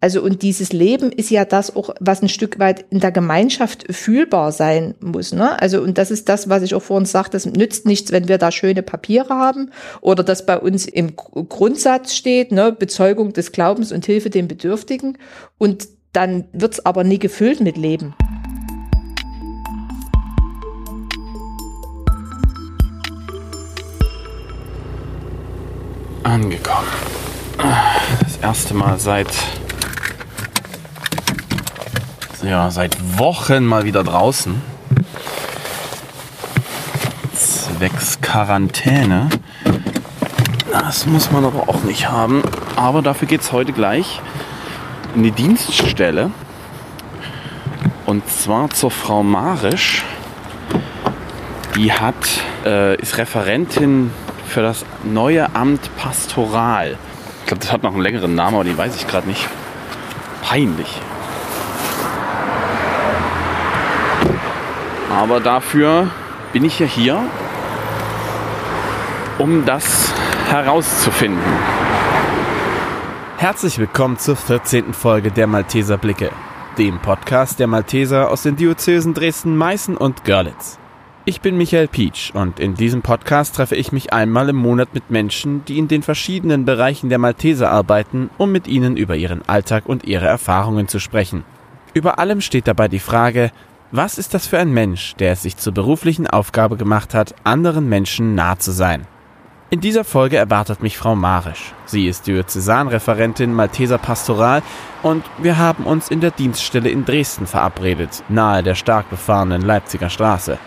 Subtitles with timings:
[0.00, 3.84] Also und dieses Leben ist ja das auch, was ein Stück weit in der Gemeinschaft
[3.92, 5.32] fühlbar sein muss.
[5.32, 5.60] Ne?
[5.60, 8.38] Also und das ist das, was ich auch vorhin sagte, es nützt nichts, wenn wir
[8.38, 12.70] da schöne Papiere haben oder das bei uns im Grundsatz steht, ne?
[12.70, 15.18] Bezeugung des Glaubens und Hilfe den Bedürftigen.
[15.58, 18.14] Und dann wird's aber nie gefüllt mit Leben.
[26.22, 26.86] Angekommen.
[28.20, 29.28] Das erste Mal seit
[32.42, 34.60] ja, seit Wochen mal wieder draußen.
[37.34, 39.28] Zwecks Quarantäne.
[40.70, 42.42] Das muss man aber auch nicht haben.
[42.76, 44.20] Aber dafür geht es heute gleich
[45.14, 46.30] in die Dienststelle.
[48.06, 50.04] Und zwar zur Frau Marisch.
[51.76, 52.14] Die hat,
[52.64, 54.10] äh, ist Referentin
[54.46, 56.96] für das neue Amt Pastoral.
[57.40, 59.46] Ich glaube, das hat noch einen längeren Namen, aber den weiß ich gerade nicht.
[60.42, 61.00] Peinlich.
[65.10, 66.10] Aber dafür
[66.52, 67.22] bin ich ja hier,
[69.38, 70.12] um das
[70.50, 71.42] herauszufinden.
[73.38, 74.92] Herzlich willkommen zur 14.
[74.92, 76.30] Folge der Malteser Blicke,
[76.76, 80.78] dem Podcast der Malteser aus den Diözesen Dresden, Meißen und Görlitz.
[81.24, 85.10] Ich bin Michael Pietsch und in diesem Podcast treffe ich mich einmal im Monat mit
[85.10, 89.84] Menschen, die in den verschiedenen Bereichen der Malteser arbeiten, um mit ihnen über ihren Alltag
[89.86, 91.44] und ihre Erfahrungen zu sprechen.
[91.94, 93.50] Über allem steht dabei die Frage,
[93.90, 97.88] was ist das für ein Mensch, der es sich zur beruflichen Aufgabe gemacht hat, anderen
[97.88, 99.06] Menschen nah zu sein?
[99.70, 101.74] In dieser Folge erwartet mich Frau Marisch.
[101.86, 104.62] Sie ist Diözesanreferentin Malteser Pastoral
[105.02, 110.10] und wir haben uns in der Dienststelle in Dresden verabredet, nahe der stark befahrenen Leipziger
[110.10, 110.58] Straße.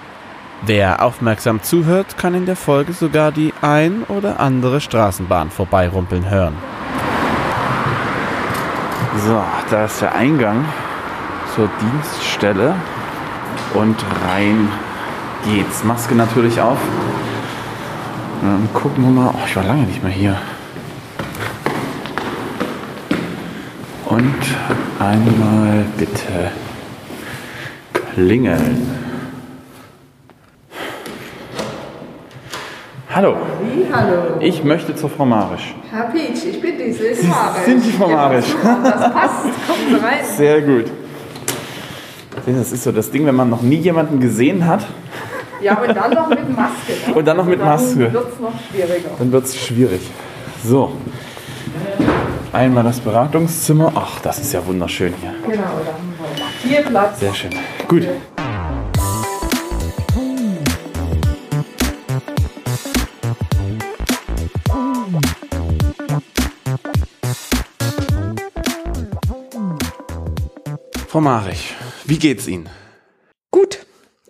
[0.64, 6.56] Wer aufmerksam zuhört, kann in der Folge sogar die ein oder andere Straßenbahn vorbeirumpeln hören.
[9.26, 10.66] So, da ist der Eingang
[11.56, 12.76] zur Dienststelle
[13.74, 13.96] und
[14.28, 14.70] rein
[15.46, 15.84] geht's.
[15.84, 16.78] Maske natürlich auf.
[18.42, 19.34] Dann gucken wir mal.
[19.34, 20.38] Oh, ich war lange nicht mehr hier.
[24.06, 24.36] Und
[25.00, 26.52] einmal bitte
[28.14, 28.88] klingeln.
[33.14, 33.36] Hallo.
[33.62, 34.38] Wie, hallo.
[34.40, 35.76] Ich möchte zur Frau Marisch.
[35.92, 37.64] Herr Pietsch, ich bin die Sis Marisch.
[37.66, 38.46] sind die Frau Marisch.
[38.64, 39.44] Ja, das passt.
[39.68, 40.26] Kommen Sie rein.
[40.38, 40.86] Sehr gut.
[42.46, 44.86] Das ist so das Ding, wenn man noch nie jemanden gesehen hat,
[45.62, 46.94] Ja, und dann noch mit Maske.
[47.08, 47.14] Ne?
[47.14, 48.06] Und dann noch mit Maske.
[48.06, 49.10] Dann wird es noch schwieriger.
[49.20, 50.02] dann wird es schwierig.
[50.64, 50.92] So.
[52.52, 53.92] Einmal das Beratungszimmer.
[53.96, 55.34] Ach, das ist ja wunderschön hier.
[55.44, 56.14] Genau, da haben
[56.64, 57.20] wir hier Platz.
[57.20, 57.52] Sehr schön.
[57.88, 58.08] Gut.
[71.08, 71.76] Frau Marich,
[72.06, 72.70] wie geht's Ihnen?
[73.52, 73.86] Gut,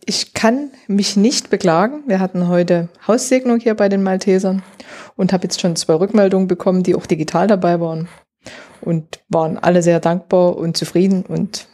[0.06, 2.04] ich kann mich nicht beklagen.
[2.08, 4.64] Wir hatten heute Haussegnung hier bei den Maltesern
[5.16, 8.08] und habe jetzt schon zwei Rückmeldungen bekommen, die auch digital dabei waren
[8.82, 11.24] und waren alle sehr dankbar und zufrieden.
[11.24, 11.68] Und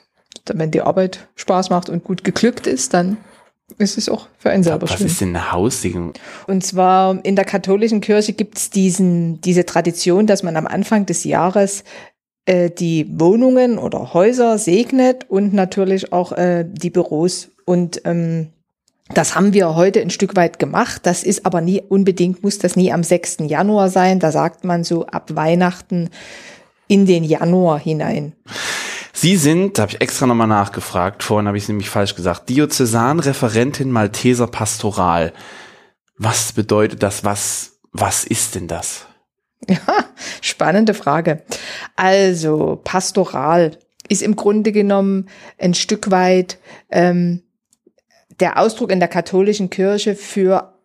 [0.45, 3.17] wenn die Arbeit Spaß macht und gut geglückt ist, dann
[3.77, 5.07] ist es auch für einen selber Was schön.
[5.07, 6.13] ist denn eine Haussegnung?
[6.47, 11.05] Und zwar in der katholischen Kirche gibt es diesen, diese Tradition, dass man am Anfang
[11.05, 11.83] des Jahres
[12.47, 17.49] äh, die Wohnungen oder Häuser segnet und natürlich auch äh, die Büros.
[17.65, 18.47] Und ähm,
[19.13, 21.01] das haben wir heute ein Stück weit gemacht.
[21.03, 23.39] Das ist aber nie unbedingt, muss das nie am 6.
[23.47, 24.19] Januar sein.
[24.19, 26.09] Da sagt man so ab Weihnachten
[26.87, 28.33] in den Januar hinein.
[29.11, 32.49] Sie sind, da habe ich extra nochmal nachgefragt, vorhin habe ich es nämlich falsch gesagt,
[32.49, 35.33] Diözesanreferentin Malteser Pastoral.
[36.17, 37.25] Was bedeutet das?
[37.25, 39.06] Was, was ist denn das?
[39.87, 40.05] Ja,
[40.41, 41.43] spannende Frage.
[41.97, 46.57] Also Pastoral ist im Grunde genommen ein Stück weit
[46.89, 47.43] ähm,
[48.39, 50.76] der Ausdruck in der katholischen Kirche für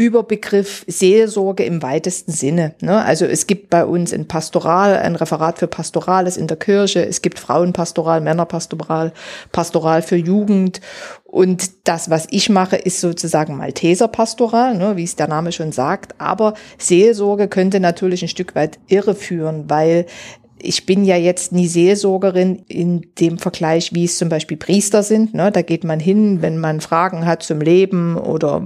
[0.00, 2.74] Überbegriff Seelsorge im weitesten Sinne.
[2.80, 3.04] Ne?
[3.04, 7.04] Also es gibt bei uns ein Pastoral, ein Referat für Pastorales in der Kirche.
[7.04, 9.12] Es gibt Frauenpastoral, Männerpastoral,
[9.52, 10.80] Pastoral für Jugend.
[11.24, 15.70] Und das, was ich mache, ist sozusagen Malteser Pastoral, ne, wie es der Name schon
[15.70, 16.18] sagt.
[16.18, 20.06] Aber Seelsorge könnte natürlich ein Stück weit irreführen, weil
[20.62, 25.34] ich bin ja jetzt nie Seelsorgerin in dem Vergleich, wie es zum Beispiel Priester sind.
[25.34, 25.50] Ne?
[25.50, 28.62] Da geht man hin, wenn man Fragen hat zum Leben oder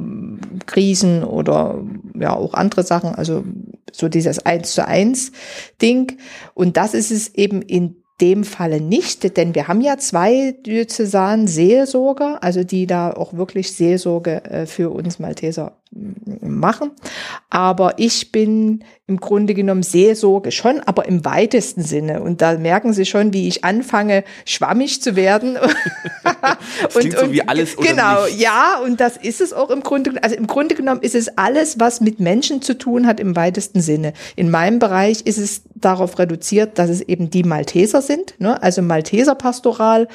[0.66, 1.82] Krisen oder
[2.18, 3.14] ja auch andere Sachen.
[3.14, 3.44] Also
[3.92, 5.32] so dieses Eins zu eins
[5.80, 6.18] Ding.
[6.54, 11.48] Und das ist es eben in dem Falle nicht, denn wir haben ja zwei Diözesan
[11.48, 15.78] Seelsorger, also die da auch wirklich Seelsorge äh, für uns Malteser
[16.40, 16.90] machen.
[17.50, 22.22] Aber ich bin im Grunde genommen Seelsorge schon, aber im weitesten Sinne.
[22.22, 25.56] Und da merken Sie schon, wie ich anfange, schwammig zu werden.
[26.82, 28.40] das klingt so wie alles oder Genau, nichts.
[28.40, 30.12] ja, und das ist es auch im Grunde.
[30.22, 33.80] Also im Grunde genommen ist es alles, was mit Menschen zu tun hat, im weitesten
[33.80, 34.14] Sinne.
[34.36, 38.62] In meinem Bereich ist es darauf reduziert, dass es eben die Malteser sind, ne?
[38.62, 40.08] also Malteser Pastoral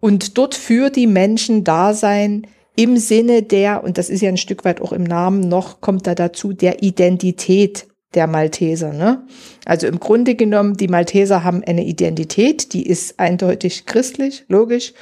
[0.00, 4.36] und dort für die Menschen da sein im Sinne der, und das ist ja ein
[4.36, 8.92] Stück weit auch im Namen noch, kommt da dazu, der Identität der Malteser.
[8.92, 9.26] Ne?
[9.64, 14.92] Also im Grunde genommen, die Malteser haben eine Identität, die ist eindeutig christlich, logisch.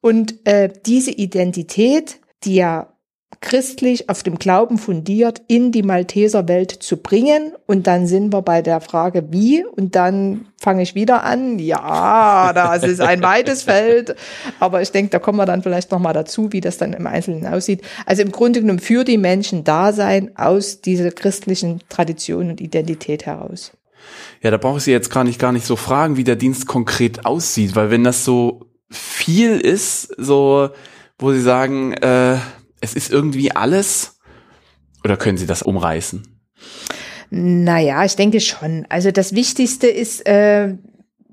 [0.00, 2.93] Und äh, diese Identität, die ja
[3.40, 7.52] christlich auf dem Glauben fundiert, in die Malteserwelt zu bringen.
[7.66, 9.64] Und dann sind wir bei der Frage, wie.
[9.64, 11.58] Und dann fange ich wieder an.
[11.58, 14.16] Ja, das ist ein weites Feld.
[14.60, 17.46] Aber ich denke, da kommen wir dann vielleicht nochmal dazu, wie das dann im Einzelnen
[17.46, 17.82] aussieht.
[18.06, 23.26] Also im Grunde genommen für die Menschen da sein aus dieser christlichen Tradition und Identität
[23.26, 23.72] heraus.
[24.42, 26.66] Ja, da brauche ich Sie jetzt gar nicht, gar nicht so fragen, wie der Dienst
[26.66, 30.70] konkret aussieht, weil wenn das so viel ist, so,
[31.18, 32.36] wo Sie sagen, äh,
[32.84, 34.20] es ist irgendwie alles,
[35.02, 36.22] oder können Sie das umreißen?
[37.30, 38.86] Naja, ich denke schon.
[38.88, 40.76] Also das Wichtigste ist äh,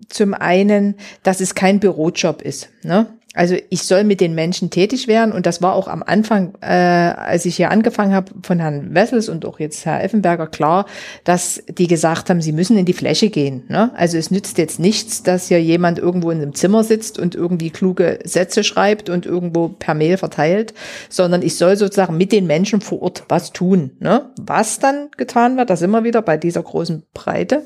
[0.07, 2.69] zum einen, dass es kein Bürojob ist.
[2.83, 3.19] Ne?
[3.33, 6.65] Also ich soll mit den Menschen tätig werden und das war auch am Anfang, äh,
[6.65, 10.85] als ich hier angefangen habe, von Herrn Wessels und auch jetzt Herr Effenberger klar,
[11.23, 13.63] dass die gesagt haben, sie müssen in die Fläche gehen.
[13.69, 13.91] Ne?
[13.95, 17.69] Also es nützt jetzt nichts, dass hier jemand irgendwo in einem Zimmer sitzt und irgendwie
[17.69, 20.73] kluge Sätze schreibt und irgendwo per Mail verteilt,
[21.07, 23.91] sondern ich soll sozusagen mit den Menschen vor Ort was tun.
[23.99, 24.29] Ne?
[24.41, 27.63] Was dann getan wird, da sind wir wieder bei dieser großen Breite.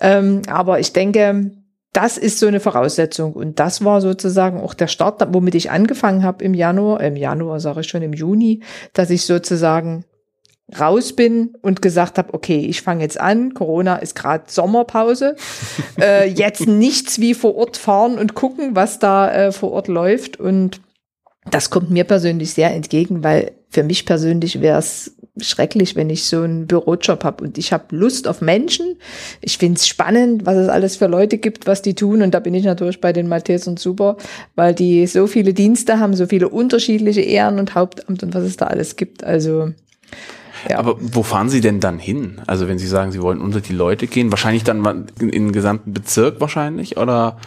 [0.00, 1.50] Ähm, aber ich denke,
[1.92, 3.32] das ist so eine Voraussetzung.
[3.32, 7.60] Und das war sozusagen auch der Start, womit ich angefangen habe im Januar, im Januar
[7.60, 8.60] sage ich schon im Juni,
[8.92, 10.04] dass ich sozusagen
[10.78, 15.36] raus bin und gesagt habe, okay, ich fange jetzt an, Corona ist gerade Sommerpause,
[16.00, 20.38] äh, jetzt nichts wie vor Ort fahren und gucken, was da äh, vor Ort läuft.
[20.38, 20.80] Und
[21.50, 26.24] das kommt mir persönlich sehr entgegen, weil für mich persönlich wäre es schrecklich, wenn ich
[26.24, 28.96] so einen Bürojob habe und ich habe Lust auf Menschen.
[29.40, 32.40] Ich finde es spannend, was es alles für Leute gibt, was die tun und da
[32.40, 34.16] bin ich natürlich bei den Maltesern super,
[34.54, 38.56] weil die so viele Dienste haben, so viele unterschiedliche Ehren und Hauptamt und was es
[38.56, 39.24] da alles gibt.
[39.24, 39.72] Also
[40.68, 40.78] ja.
[40.78, 42.40] Aber wo fahren Sie denn dann hin?
[42.46, 44.84] Also wenn Sie sagen, Sie wollen unter die Leute gehen, wahrscheinlich dann
[45.20, 47.38] in in den gesamten Bezirk wahrscheinlich oder?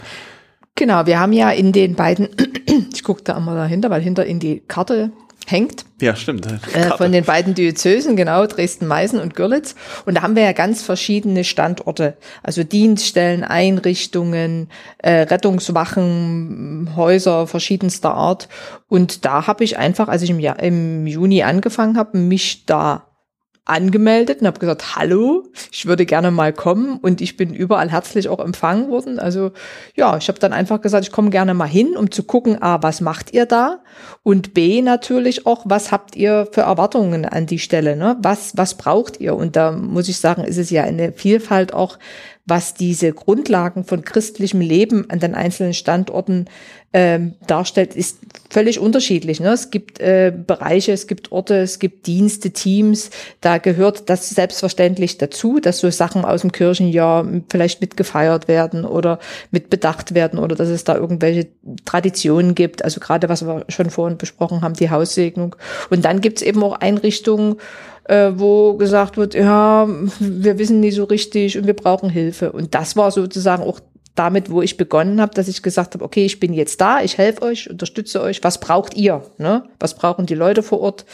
[0.76, 2.30] Genau, wir haben ja in den beiden,
[2.94, 5.12] ich gucke da einmal dahinter, weil hinter in die Karte
[5.50, 6.46] hängt, Ja, stimmt.
[6.48, 9.76] äh, von den beiden Diözesen, genau, Dresden-Meißen und Görlitz.
[10.06, 14.70] Und da haben wir ja ganz verschiedene Standorte, also Dienststellen, Einrichtungen,
[15.00, 18.50] äh, Rettungswachen, Häuser verschiedenster Art.
[18.88, 23.09] Und da habe ich einfach, als ich im, Jahr, im Juni angefangen habe, mich da
[23.70, 28.28] angemeldet und habe gesagt, hallo, ich würde gerne mal kommen und ich bin überall herzlich
[28.30, 29.20] auch empfangen worden.
[29.20, 29.52] Also
[29.96, 32.82] ja, ich habe dann einfach gesagt, ich komme gerne mal hin, um zu gucken, a,
[32.82, 33.80] was macht ihr da?
[34.24, 37.96] Und b, natürlich auch, was habt ihr für Erwartungen an die Stelle?
[37.96, 38.18] Ne?
[38.22, 39.36] Was, was braucht ihr?
[39.36, 41.98] Und da muss ich sagen, ist es ja eine Vielfalt auch,
[42.50, 46.46] was diese Grundlagen von christlichem Leben an den einzelnen Standorten
[46.92, 48.18] ähm, darstellt, ist
[48.50, 49.40] völlig unterschiedlich.
[49.40, 49.50] Ne?
[49.50, 53.12] Es gibt äh, Bereiche, es gibt Orte, es gibt Dienste, Teams.
[53.42, 59.20] Da gehört das selbstverständlich dazu, dass so Sachen aus dem Kirchenjahr vielleicht mitgefeiert werden oder
[59.52, 61.48] mit bedacht werden oder dass es da irgendwelche
[61.86, 62.84] Traditionen gibt.
[62.84, 65.56] Also gerade was wir schon vorhin besprochen haben, die Haussegnung.
[65.92, 67.58] Und dann gibt es eben auch Einrichtungen,
[68.10, 69.88] äh, wo gesagt wird, ja,
[70.20, 72.52] wir wissen nicht so richtig und wir brauchen Hilfe.
[72.52, 73.80] Und das war sozusagen auch
[74.16, 77.18] damit, wo ich begonnen habe, dass ich gesagt habe, okay, ich bin jetzt da, ich
[77.18, 78.44] helfe euch, unterstütze euch.
[78.44, 79.24] Was braucht ihr?
[79.38, 79.64] Ne?
[79.80, 81.06] Was brauchen die Leute vor Ort?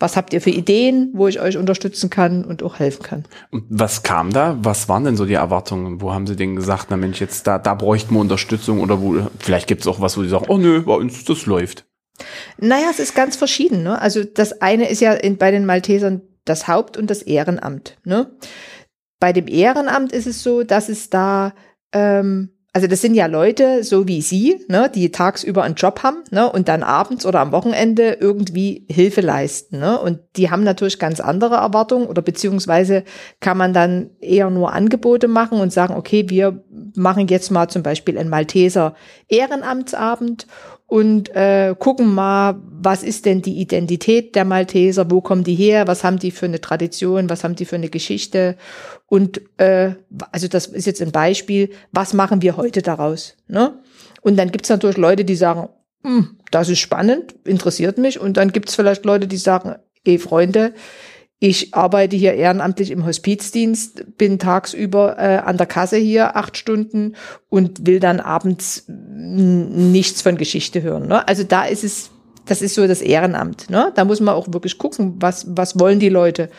[0.00, 3.24] Was habt ihr für Ideen, wo ich euch unterstützen kann und auch helfen kann?
[3.50, 4.58] Und was kam da?
[4.62, 6.00] Was waren denn so die Erwartungen?
[6.00, 9.18] Wo haben Sie denn gesagt, na Mensch, jetzt da, da bräuchten wir Unterstützung oder wo,
[9.38, 11.84] vielleicht gibt es auch was, wo Sie sagen, oh nö, bei uns, das läuft.
[12.58, 13.82] Naja, es ist ganz verschieden.
[13.82, 14.00] Ne?
[14.00, 17.96] Also das eine ist ja in, bei den Maltesern das Haupt- und das Ehrenamt.
[18.04, 18.30] Ne?
[19.20, 21.52] Bei dem Ehrenamt ist es so, dass es da,
[21.92, 26.22] ähm, also das sind ja Leute, so wie Sie, ne, die tagsüber einen Job haben
[26.30, 29.80] ne, und dann abends oder am Wochenende irgendwie Hilfe leisten.
[29.80, 29.98] Ne?
[29.98, 33.04] Und die haben natürlich ganz andere Erwartungen oder beziehungsweise
[33.40, 37.82] kann man dann eher nur Angebote machen und sagen, okay, wir machen jetzt mal zum
[37.82, 38.94] Beispiel einen Malteser
[39.28, 40.46] Ehrenamtsabend
[40.90, 45.86] und äh, gucken mal, was ist denn die Identität der Malteser, wo kommen die her,
[45.86, 48.56] was haben die für eine Tradition, was haben die für eine Geschichte
[49.06, 49.92] und äh,
[50.32, 53.36] also das ist jetzt ein Beispiel, was machen wir heute daraus?
[53.46, 53.78] Ne?
[54.22, 55.68] Und dann gibt's natürlich Leute, die sagen,
[56.02, 60.74] hm, das ist spannend, interessiert mich und dann gibt's vielleicht Leute, die sagen, eh Freunde,
[61.42, 67.14] ich arbeite hier ehrenamtlich im Hospizdienst, bin tagsüber äh, an der Kasse hier acht Stunden
[67.48, 71.08] und will dann abends nichts von Geschichte hören.
[71.08, 71.26] Ne?
[71.26, 72.10] Also da ist es,
[72.44, 73.70] das ist so das Ehrenamt.
[73.70, 73.90] Ne?
[73.94, 76.50] Da muss man auch wirklich gucken, was, was wollen die Leute.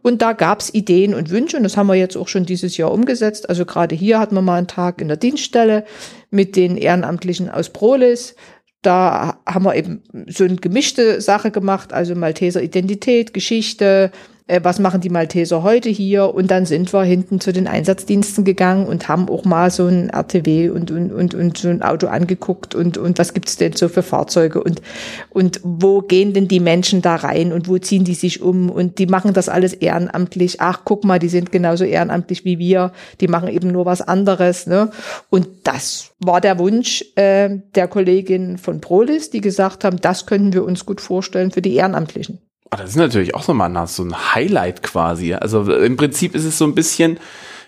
[0.00, 2.90] Und da gab's Ideen und Wünsche und das haben wir jetzt auch schon dieses Jahr
[2.90, 3.50] umgesetzt.
[3.50, 5.84] Also gerade hier hatten wir mal einen Tag in der Dienststelle
[6.30, 8.34] mit den Ehrenamtlichen aus Prolis.
[8.82, 14.10] Da haben wir eben so eine gemischte Sache gemacht, also Malteser Identität, Geschichte,
[14.46, 18.44] äh, was machen die Malteser heute hier und dann sind wir hinten zu den Einsatzdiensten
[18.44, 22.08] gegangen und haben auch mal so ein RTW und, und, und, und so ein Auto
[22.08, 24.82] angeguckt und, und was gibt's denn so für Fahrzeuge und,
[25.30, 28.98] und wo gehen denn die Menschen da rein und wo ziehen die sich um und
[28.98, 30.60] die machen das alles ehrenamtlich.
[30.60, 34.66] Ach, guck mal, die sind genauso ehrenamtlich wie wir, die machen eben nur was anderes.
[34.66, 34.90] Ne?
[35.30, 40.52] Und das war der Wunsch äh, der Kollegin von Prolis, die gesagt haben, das könnten
[40.52, 42.40] wir uns gut vorstellen für die Ehrenamtlichen.
[42.72, 45.34] Ah, das ist natürlich auch so mal so ein Highlight quasi.
[45.34, 47.18] Also im Prinzip ist es so ein bisschen,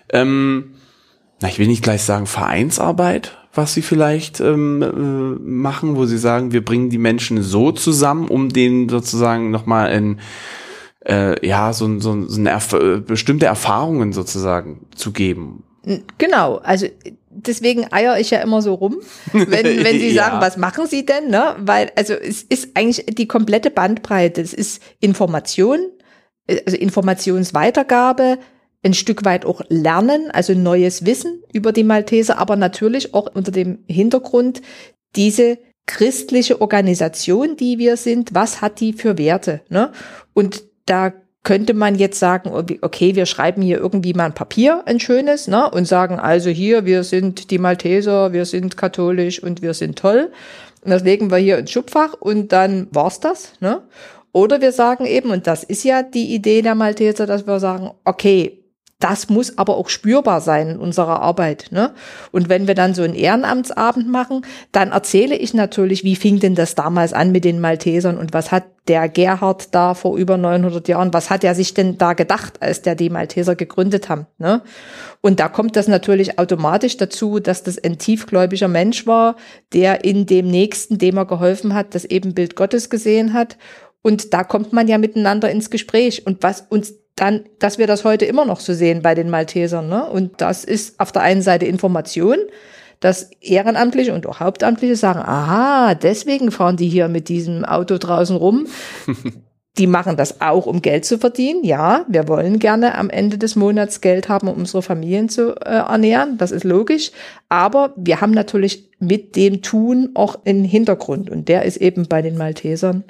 [0.09, 0.73] ähm,
[1.41, 6.17] na, ich will nicht gleich sagen Vereinsarbeit, was sie vielleicht ähm, äh, machen, wo sie
[6.17, 10.19] sagen, wir bringen die Menschen so zusammen, um denen sozusagen nochmal in
[11.07, 15.65] äh, ja so, so, so eine Erf äh, bestimmte Erfahrungen sozusagen zu geben.
[16.17, 16.87] Genau, also
[17.29, 18.97] deswegen eier ich ja immer so rum,
[19.33, 19.47] wenn,
[19.83, 20.41] wenn Sie sagen, Ja.
[20.41, 21.29] was machen Sie denn?
[21.29, 21.55] Ne?
[21.59, 24.41] Weil, also es ist eigentlich die komplette Bandbreite.
[24.41, 25.79] Es ist Information,
[26.47, 28.39] äh, also Informationsweitergabe,
[28.83, 33.51] ein Stück weit auch Lernen, also neues Wissen über die Malteser, aber natürlich auch unter
[33.51, 34.61] dem Hintergrund
[35.15, 39.61] diese christliche Organisation, die wir sind, was hat die für Werte?
[39.69, 39.91] Ne?
[40.33, 41.13] Und da
[41.45, 45.69] könnte man jetzt sagen, okay, wir schreiben hier irgendwie mal ein Papier, ein schönes, ne,
[45.69, 50.31] und sagen also hier, wir sind die Malteser, wir sind katholisch und wir sind toll.
[50.83, 53.81] Und das legen wir hier ins Schubfach und dann war's das, ne?
[54.33, 57.91] Oder wir sagen eben, und das ist ja die Idee der Malteser, dass wir sagen,
[58.03, 58.64] okay,
[58.99, 61.67] das muss aber auch spürbar sein in unserer Arbeit.
[61.71, 61.93] Ne?
[62.31, 66.55] Und wenn wir dann so einen Ehrenamtsabend machen, dann erzähle ich natürlich, wie fing denn
[66.55, 70.87] das damals an mit den Maltesern und was hat der Gerhard da vor über 900
[70.87, 74.27] Jahren, was hat er sich denn da gedacht, als der die Malteser gegründet haben?
[74.37, 74.61] Ne?
[75.19, 79.35] Und da kommt das natürlich automatisch dazu, dass das ein tiefgläubiger Mensch war,
[79.73, 83.57] der in dem Nächsten, dem er geholfen hat, das Ebenbild Gottes gesehen hat.
[84.01, 86.27] Und da kommt man ja miteinander ins Gespräch.
[86.27, 89.87] Und was uns dann, dass wir das heute immer noch so sehen bei den Maltesern.
[89.87, 90.09] Ne?
[90.09, 92.37] Und das ist auf der einen Seite Information,
[92.99, 98.35] dass Ehrenamtliche und auch Hauptamtliche sagen, aha, deswegen fahren die hier mit diesem Auto draußen
[98.35, 98.67] rum.
[99.77, 101.65] Die machen das auch, um Geld zu verdienen.
[101.65, 105.79] Ja, wir wollen gerne am Ende des Monats Geld haben, um unsere Familien zu äh,
[105.79, 106.37] ernähren.
[106.37, 107.11] Das ist logisch.
[107.49, 111.29] Aber wir haben natürlich mit dem Tun auch einen Hintergrund.
[111.29, 113.03] Und der ist eben bei den Maltesern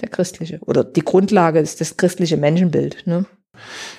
[0.00, 0.58] der christliche.
[0.66, 3.06] Oder die Grundlage ist das christliche Menschenbild.
[3.06, 3.24] Ne?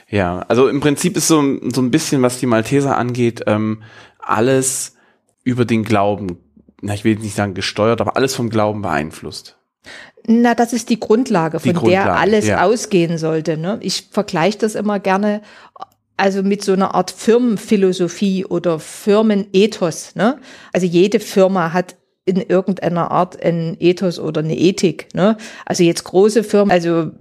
[0.10, 1.42] Ja, also im Prinzip ist so,
[1.74, 3.84] so ein bisschen, was die Malteser angeht, ähm,
[4.20, 4.96] alles
[5.44, 6.38] über den Glauben,
[6.82, 9.58] na, ich will nicht sagen gesteuert, aber alles vom Glauben beeinflusst.
[10.28, 12.64] Na, das ist die Grundlage, von Die Grundlage, der alles ja.
[12.64, 13.58] ausgehen sollte.
[13.58, 13.80] Ne?
[13.82, 15.42] Ich vergleiche das immer gerne,
[16.18, 20.16] also mit so einer Art Firmenphilosophie oder Firmenethos.
[20.16, 20.40] Ne?
[20.74, 25.08] Also jede Firma hat in irgendeiner Art ein Ethos oder eine Ethik.
[25.16, 25.38] Ne?
[25.66, 27.12] Also jetzt große Firmen, also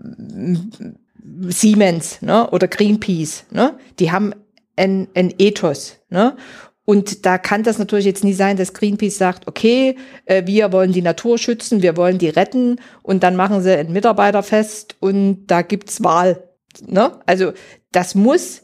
[1.48, 2.48] Siemens ne?
[2.50, 3.78] oder Greenpeace, ne?
[3.98, 4.34] die haben
[4.76, 5.96] ein, ein Ethos.
[6.10, 6.36] Ne?
[6.84, 10.92] Und da kann das natürlich jetzt nie sein, dass Greenpeace sagt, okay, äh, wir wollen
[10.92, 15.62] die Natur schützen, wir wollen die retten und dann machen sie ein Mitarbeiterfest und da
[15.62, 16.48] gibt's Wahl.
[16.86, 17.12] Ne?
[17.26, 17.52] Also
[17.92, 18.62] das muss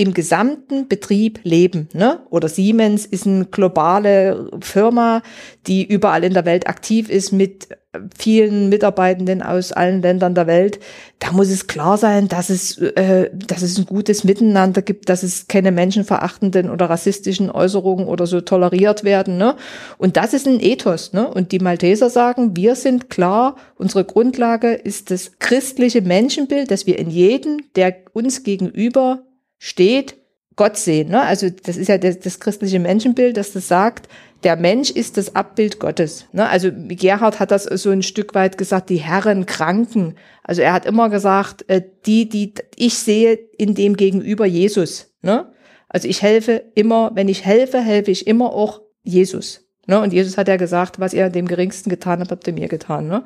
[0.00, 1.90] im gesamten Betrieb leben.
[1.92, 2.20] Ne?
[2.30, 5.20] Oder Siemens ist eine globale Firma,
[5.66, 7.68] die überall in der Welt aktiv ist mit
[8.16, 10.80] vielen Mitarbeitenden aus allen Ländern der Welt.
[11.18, 15.22] Da muss es klar sein, dass es, äh, dass es ein gutes Miteinander gibt, dass
[15.22, 19.36] es keine menschenverachtenden oder rassistischen Äußerungen oder so toleriert werden.
[19.36, 19.54] Ne?
[19.98, 21.12] Und das ist ein Ethos.
[21.12, 21.28] Ne?
[21.28, 26.98] Und die Malteser sagen, wir sind klar, unsere Grundlage ist das christliche Menschenbild, dass wir
[26.98, 29.24] in jedem, der uns gegenüber
[29.60, 30.16] steht,
[30.56, 31.10] Gott sehen.
[31.10, 31.22] Ne?
[31.22, 34.08] Also das ist ja das, das christliche Menschenbild, dass das sagt,
[34.42, 36.26] der Mensch ist das Abbild Gottes.
[36.32, 36.48] Ne?
[36.48, 40.16] Also Gerhard hat das so ein Stück weit gesagt, die Herren Kranken.
[40.42, 45.12] Also er hat immer gesagt, äh, die, die ich sehe in dem Gegenüber Jesus.
[45.22, 45.52] Ne?
[45.88, 49.66] Also ich helfe immer, wenn ich helfe, helfe ich immer auch Jesus.
[49.86, 50.00] Ne?
[50.00, 53.08] Und Jesus hat ja gesagt, was ihr dem Geringsten getan habt, habt ihr mir getan.
[53.08, 53.24] Ne?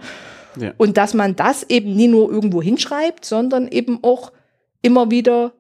[0.61, 0.73] Ja.
[0.77, 4.33] Und dass man das eben nie nur irgendwo hinschreibt, sondern eben auch
[4.83, 5.53] immer wieder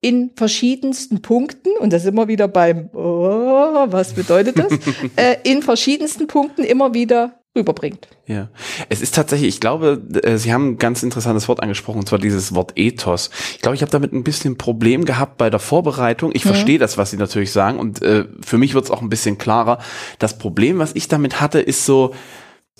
[0.00, 4.72] in verschiedensten Punkten, und das immer wieder beim, oh, was bedeutet das,
[5.16, 8.08] äh, in verschiedensten Punkten immer wieder rüberbringt.
[8.26, 8.48] Ja,
[8.88, 12.20] es ist tatsächlich, ich glaube, äh, Sie haben ein ganz interessantes Wort angesprochen, und zwar
[12.20, 13.30] dieses Wort Ethos.
[13.56, 16.30] Ich glaube, ich habe damit ein bisschen Problem gehabt bei der Vorbereitung.
[16.32, 19.08] Ich verstehe das, was Sie natürlich sagen, und äh, für mich wird es auch ein
[19.10, 19.78] bisschen klarer.
[20.18, 22.14] Das Problem, was ich damit hatte, ist so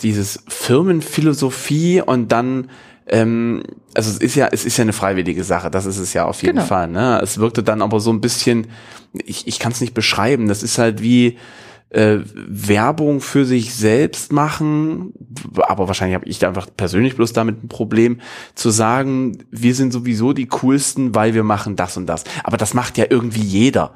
[0.03, 2.71] dieses Firmenphilosophie und dann
[3.11, 3.63] ähm,
[3.95, 6.43] also es ist ja, es ist ja eine freiwillige Sache, das ist es ja auf
[6.43, 6.67] jeden Genau.
[6.67, 6.89] Fall.
[6.89, 7.21] Ne?
[7.23, 8.69] Es wirkte dann aber so ein bisschen,
[9.13, 11.37] ich, ich kann es nicht beschreiben, das ist halt wie
[11.91, 15.13] äh, Werbung für sich selbst machen,
[15.57, 18.21] aber wahrscheinlich habe ich da einfach persönlich bloß damit ein Problem,
[18.55, 22.25] zu sagen, wir sind sowieso die coolsten, weil wir machen das und das.
[22.45, 23.95] Aber das macht ja irgendwie jeder.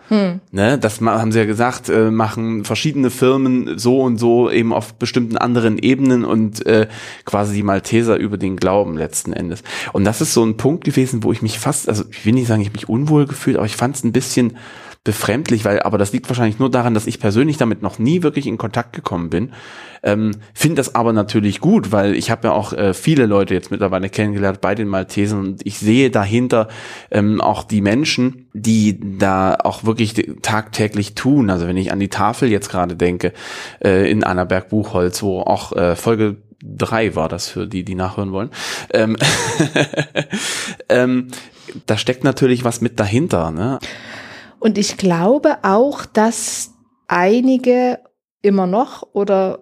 [0.51, 0.79] Ne?
[0.79, 5.37] Das haben sie ja gesagt, äh, machen verschiedene Firmen so und so eben auf bestimmten
[5.37, 6.89] anderen Ebenen und äh,
[7.25, 9.63] quasi die Malteser über den Glauben letzten Endes.
[9.93, 12.49] Und das ist so ein Punkt gewesen, wo ich mich fast, also ich will nicht
[12.49, 14.57] sagen, ich habe mich unwohl gefühlt, aber ich fand es ein bisschen
[15.05, 18.47] befremdlich, weil, aber das liegt wahrscheinlich nur daran, dass ich persönlich damit noch nie wirklich
[18.47, 19.53] in Kontakt gekommen bin.
[20.03, 23.71] Ähm, Finde das aber natürlich gut, weil ich habe ja auch äh, viele Leute jetzt
[23.71, 26.69] mittlerweile kennengelernt bei den Maltesen und ich sehe dahinter
[27.11, 31.51] ähm, auch die Menschen, die da auch wirklich tagtäglich tun.
[31.51, 33.35] Also wenn ich an die Tafel jetzt gerade denke,
[33.85, 38.33] äh, in Annaberg Buchholz, wo auch äh, Folge drei war das für die, die nachhören
[38.33, 38.51] wollen.
[38.93, 39.17] Ähm,
[40.89, 41.29] ähm,
[41.87, 43.51] da steckt natürlich was mit dahinter.
[43.51, 43.79] Ne?
[44.65, 46.73] Und ich glaube auch, dass
[47.07, 47.99] einige
[48.41, 49.59] immer noch oder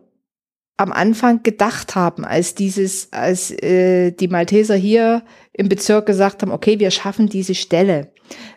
[0.76, 6.52] am Anfang gedacht haben, als dieses, als äh, die Malteser hier im Bezirk gesagt haben,
[6.52, 8.12] okay, wir schaffen diese Stelle,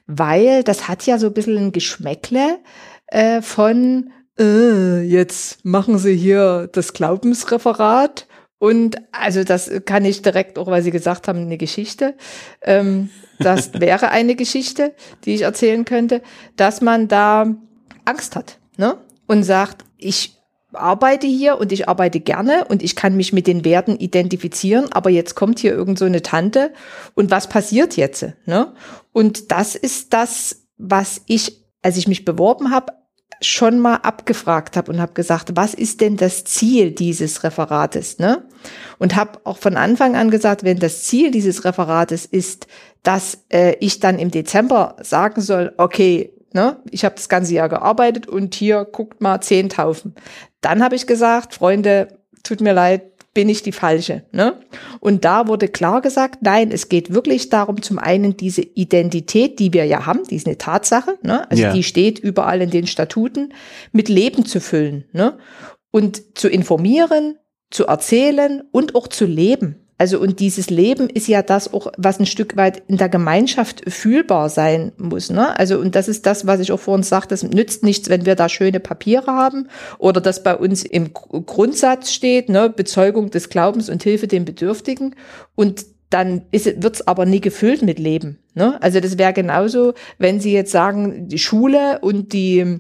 [0.06, 2.60] weil das hat ja so ein bisschen ein Geschmäckle
[3.08, 10.58] äh, von äh, jetzt machen sie hier das Glaubensreferat und also das kann ich direkt,
[10.58, 12.16] auch weil Sie gesagt haben, eine Geschichte.
[12.62, 13.10] Ähm,
[13.40, 14.94] das wäre eine Geschichte,
[15.26, 16.22] die ich erzählen könnte,
[16.56, 17.54] dass man da
[18.06, 18.98] Angst hat ne?
[19.28, 20.38] und sagt, ich
[20.74, 25.10] arbeite hier und ich arbeite gerne und ich kann mich mit den Werten identifizieren, aber
[25.10, 26.74] jetzt kommt hier irgend so eine Tante
[27.14, 28.26] und was passiert jetzt?
[28.46, 28.74] Ne?
[29.14, 32.94] Und das ist das, was ich, als ich mich beworben habe,
[33.42, 38.20] schon mal abgefragt habe und habe gesagt, was ist denn das Ziel dieses Referates?
[38.20, 38.46] Ne?
[38.98, 42.68] Und habe auch von Anfang an gesagt, wenn das Ziel dieses Referates ist,
[43.04, 47.70] dass äh, ich dann im Dezember sagen soll, okay, ne, ich habe das ganze Jahr
[47.70, 50.16] gearbeitet und hier guckt mal zehn Taufen.
[50.62, 52.08] Dann habe ich gesagt, Freunde,
[52.44, 53.04] tut mir leid,
[53.36, 54.24] bin ich die Falsche.
[54.32, 54.60] Ne?
[55.00, 59.74] Und da wurde klar gesagt, nein, es geht wirklich darum, zum einen diese Identität, die
[59.74, 61.50] wir ja haben, die ist eine Tatsache, ne?
[61.52, 61.74] also Ja.
[61.74, 63.54] die steht überall in den Statuten,
[63.92, 65.38] mit Leben zu füllen ne?
[65.92, 67.38] und zu informieren,
[67.70, 69.85] zu erzählen und auch zu leben.
[69.98, 73.82] Also und dieses Leben ist ja das auch, was ein Stück weit in der Gemeinschaft
[73.90, 75.30] fühlbar sein muss.
[75.30, 75.58] Ne?
[75.58, 78.36] Also und das ist das, was ich auch vorhin sagte, es nützt nichts, wenn wir
[78.36, 82.70] da schöne Papiere haben oder das bei uns im Gr- Grundsatz steht, ne?
[82.70, 85.16] Bezeugung des Glaubens und Hilfe den Bedürftigen
[85.56, 88.40] und dann wird es aber nie gefüllt mit Leben.
[88.54, 88.82] Ne?
[88.82, 92.80] Also das wäre genauso, wenn Sie jetzt sagen, die Schule und die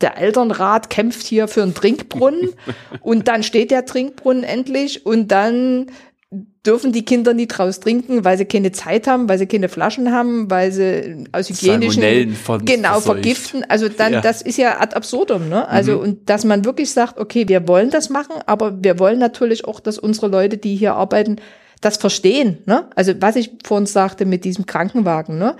[0.00, 2.50] der Elternrat kämpft hier für einen Trinkbrunnen
[3.00, 5.86] und dann steht der Trinkbrunnen endlich und dann
[6.30, 10.12] dürfen die Kinder nie draus trinken, weil sie keine Zeit haben, weil sie keine Flaschen
[10.12, 13.06] haben, weil sie aus hygienischen von genau verseucht.
[13.14, 13.64] vergiften.
[13.68, 14.20] Also dann, Ja.
[14.20, 15.66] das ist ja ad absurdum, ne?
[15.66, 19.64] Also und dass man wirklich sagt, okay, wir wollen das machen, aber wir wollen natürlich
[19.64, 21.36] auch, dass unsere Leute, die hier arbeiten,
[21.80, 22.90] das verstehen, ne?
[22.94, 25.56] Also was ich vorhin sagte mit diesem Krankenwagen, ne?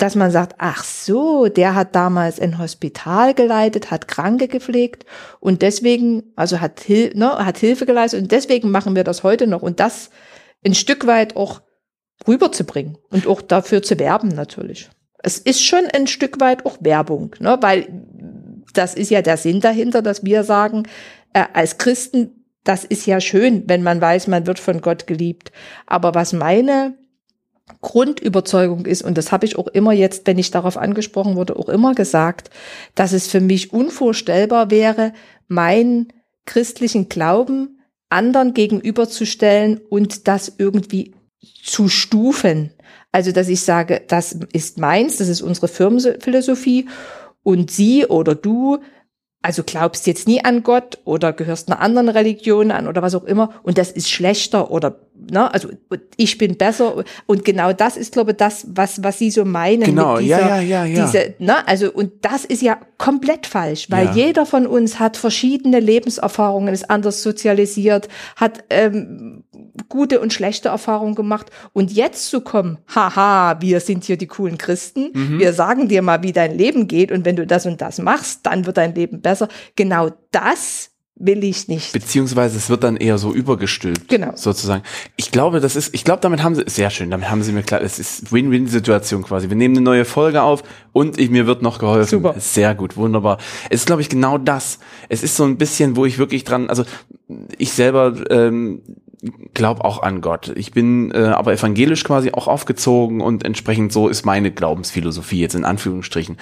[0.00, 5.04] Dass man sagt, ach so, der hat damals ein Hospital geleitet, hat Kranke gepflegt
[5.40, 9.46] und deswegen, also hat, Hil ne, hat Hilfe geleistet und deswegen machen wir das heute
[9.46, 10.10] noch und das
[10.64, 11.60] ein Stück weit auch
[12.26, 14.88] rüberzubringen und auch dafür zu werben natürlich.
[15.22, 17.86] Es ist schon ein Stück weit auch Werbung, ne, weil
[18.72, 20.84] das ist ja der Sinn dahinter, dass wir sagen,
[21.34, 25.52] äh, als Christen, das ist ja schön, wenn man weiß, man wird von Gott geliebt.
[25.86, 26.94] Aber was meine
[27.80, 31.68] Grundüberzeugung ist, und das habe ich auch immer jetzt, wenn ich darauf angesprochen wurde, auch
[31.68, 32.50] immer gesagt,
[32.94, 35.12] dass es für mich unvorstellbar wäre,
[35.48, 36.12] meinen
[36.46, 41.14] christlichen Glauben anderen gegenüberzustellen und das irgendwie
[41.62, 42.72] zu stufen.
[43.12, 46.88] Also, dass ich sage, das ist meins, das ist unsere Firmenphilosophie
[47.42, 48.78] und sie oder du
[49.42, 53.24] also glaubst jetzt nie an Gott oder gehörst einer anderen Religion an oder was auch
[53.24, 54.96] immer und das ist schlechter oder
[55.30, 55.68] ne, also
[56.16, 59.84] ich bin besser und genau das ist glaube ich das was was sie so meinen
[59.84, 61.04] Genau, mit ja, dieser, ja, ja, ja.
[61.06, 64.12] diese ne, also und das ist ja komplett falsch, weil Ja.
[64.12, 69.39] jeder von uns hat verschiedene Lebenserfahrungen, ist anders sozialisiert, hat ähm,
[69.88, 74.58] gute und schlechte Erfahrungen gemacht und jetzt zu kommen, haha, wir sind hier die coolen
[74.58, 75.38] Christen, Mhm.
[75.38, 78.40] wir sagen dir mal, wie dein Leben geht und wenn du das und das machst,
[78.46, 79.48] dann wird dein Leben besser.
[79.76, 80.90] Genau das
[81.22, 81.92] will ich nicht.
[81.92, 84.08] Beziehungsweise es wird dann eher so übergestülpt.
[84.08, 84.32] Genau.
[84.36, 84.82] Sozusagen.
[85.16, 87.62] Ich glaube, das ist, ich glaube, damit haben sie, sehr schön, damit haben sie mir
[87.62, 89.50] klar, es ist Win-Win-Situation quasi.
[89.50, 92.08] Wir nehmen eine neue Folge auf und ich, mir wird noch geholfen.
[92.08, 92.34] Super.
[92.38, 93.36] Sehr gut, wunderbar.
[93.68, 94.78] Es ist, glaube ich, genau das.
[95.10, 96.84] Es ist so ein bisschen, wo ich wirklich dran, also
[97.58, 98.80] ich selber ähm,
[99.54, 100.52] glaube auch an Gott.
[100.54, 105.54] Ich bin äh, aber evangelisch quasi auch aufgezogen und entsprechend so ist meine Glaubensphilosophie jetzt
[105.54, 106.38] in Anführungsstrichen.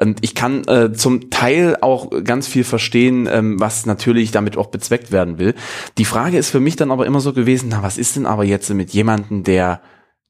[0.00, 4.68] Und ich kann äh, zum Teil auch ganz viel verstehen, ähm, was natürlich damit auch
[4.68, 5.54] bezweckt werden will.
[5.98, 8.44] Die Frage ist für mich dann aber immer so gewesen, na, was ist denn aber
[8.44, 9.80] jetzt mit jemandem, der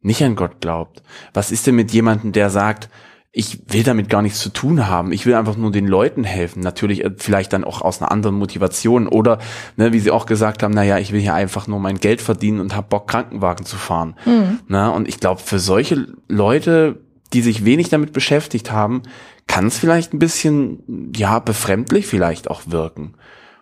[0.00, 1.02] nicht an Gott glaubt?
[1.34, 2.88] Was ist denn mit jemandem, der sagt,
[3.32, 5.12] ich will damit gar nichts zu tun haben.
[5.12, 6.60] Ich will einfach nur den Leuten helfen.
[6.60, 9.38] Natürlich äh, vielleicht dann auch aus einer anderen Motivation oder,
[9.76, 12.20] ne, wie sie auch gesagt haben, na ja, ich will hier einfach nur mein Geld
[12.20, 14.16] verdienen und habe Bock, Krankenwagen zu fahren.
[14.26, 14.58] Mhm.
[14.66, 17.00] Na, und ich glaube, für solche Leute,
[17.32, 19.02] die sich wenig damit beschäftigt haben,
[19.46, 23.14] kann es vielleicht ein bisschen, ja, befremdlich vielleicht auch wirken.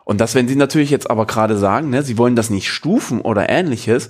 [0.04, 3.20] Und das, wenn sie natürlich jetzt aber gerade sagen, ne, sie wollen das nicht stufen
[3.20, 4.09] oder ähnliches,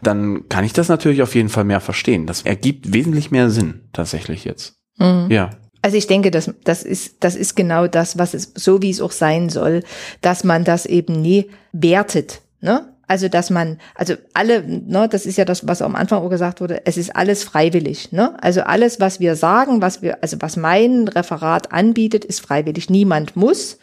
[0.00, 2.28] dann kann ich das natürlich auf jeden Fall mehr verstehen.
[2.28, 4.79] Das ergibt wesentlich mehr Sinn, tatsächlich jetzt.
[4.98, 5.50] Ja.
[5.82, 9.00] Also ich denke, das, das ist, das ist genau das, was es, so wie es
[9.00, 9.82] auch sein soll,
[10.20, 12.86] dass man das eben nie wertet, ne?
[13.10, 16.60] Also, dass man, also alle, ne, das ist ja das, was am Anfang auch gesagt
[16.60, 18.40] wurde, es ist alles freiwillig, ne?
[18.40, 22.88] Also alles, was wir sagen, was wir, also was mein Referat anbietet, ist freiwillig.
[22.88, 23.78] Niemand muss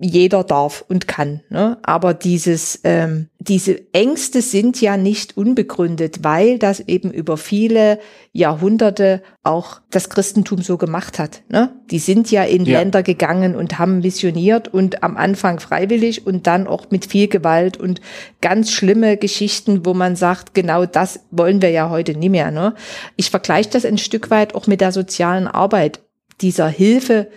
[0.00, 1.40] jeder darf und kann.
[1.50, 1.78] Ne?
[1.82, 8.00] Aber dieses, ähm, diese Ängste sind ja nicht unbegründet, weil das eben über viele
[8.32, 11.42] Jahrhunderte auch das Christentum so gemacht hat.
[11.48, 11.70] Ne?
[11.92, 12.80] Die sind ja in Ja.
[12.80, 17.76] Länder gegangen und haben missioniert und am Anfang freiwillig und dann auch mit viel Gewalt
[17.76, 18.00] und
[18.40, 22.50] ganz schlimme Geschichten, wo man sagt, genau das wollen wir ja heute nie mehr.
[22.50, 22.74] Ne?
[23.14, 26.00] Ich vergleiche das ein Stück weit auch mit der sozialen Arbeit,
[26.40, 27.28] dieser Hilfe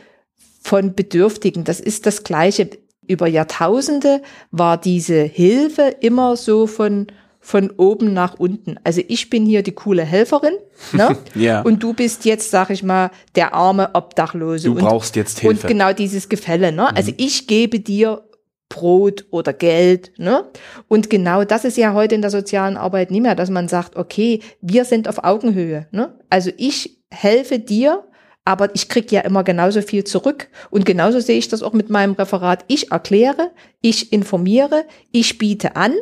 [0.67, 1.63] von Bedürftigen.
[1.63, 2.69] Das ist das Gleiche.
[3.07, 7.07] Über Jahrtausende war diese Hilfe immer so von,
[7.39, 8.75] von oben nach unten.
[8.83, 10.55] Also ich bin hier die coole Helferin,
[10.91, 11.17] ne?
[11.35, 11.61] Ja.
[11.61, 14.67] Und du bist jetzt, sag ich mal, der arme Obdachlose.
[14.67, 15.55] Du und, brauchst jetzt Hilfe.
[15.55, 16.93] Und genau dieses Gefälle, ne?
[16.97, 18.23] Also ich gebe dir
[18.67, 20.43] Brot oder Geld, ne?
[20.89, 23.95] Und genau das ist ja heute in der sozialen Arbeit nicht mehr, dass man sagt,
[23.95, 26.13] okay, wir sind auf Augenhöhe, ne?
[26.29, 28.03] Also ich helfe dir,
[28.47, 30.47] aber ich krieg ja immer genauso viel zurück.
[30.69, 32.63] Und genauso sehe ich das auch mit meinem Referat.
[32.69, 35.93] Ich erkläre, ich informiere, ich biete an.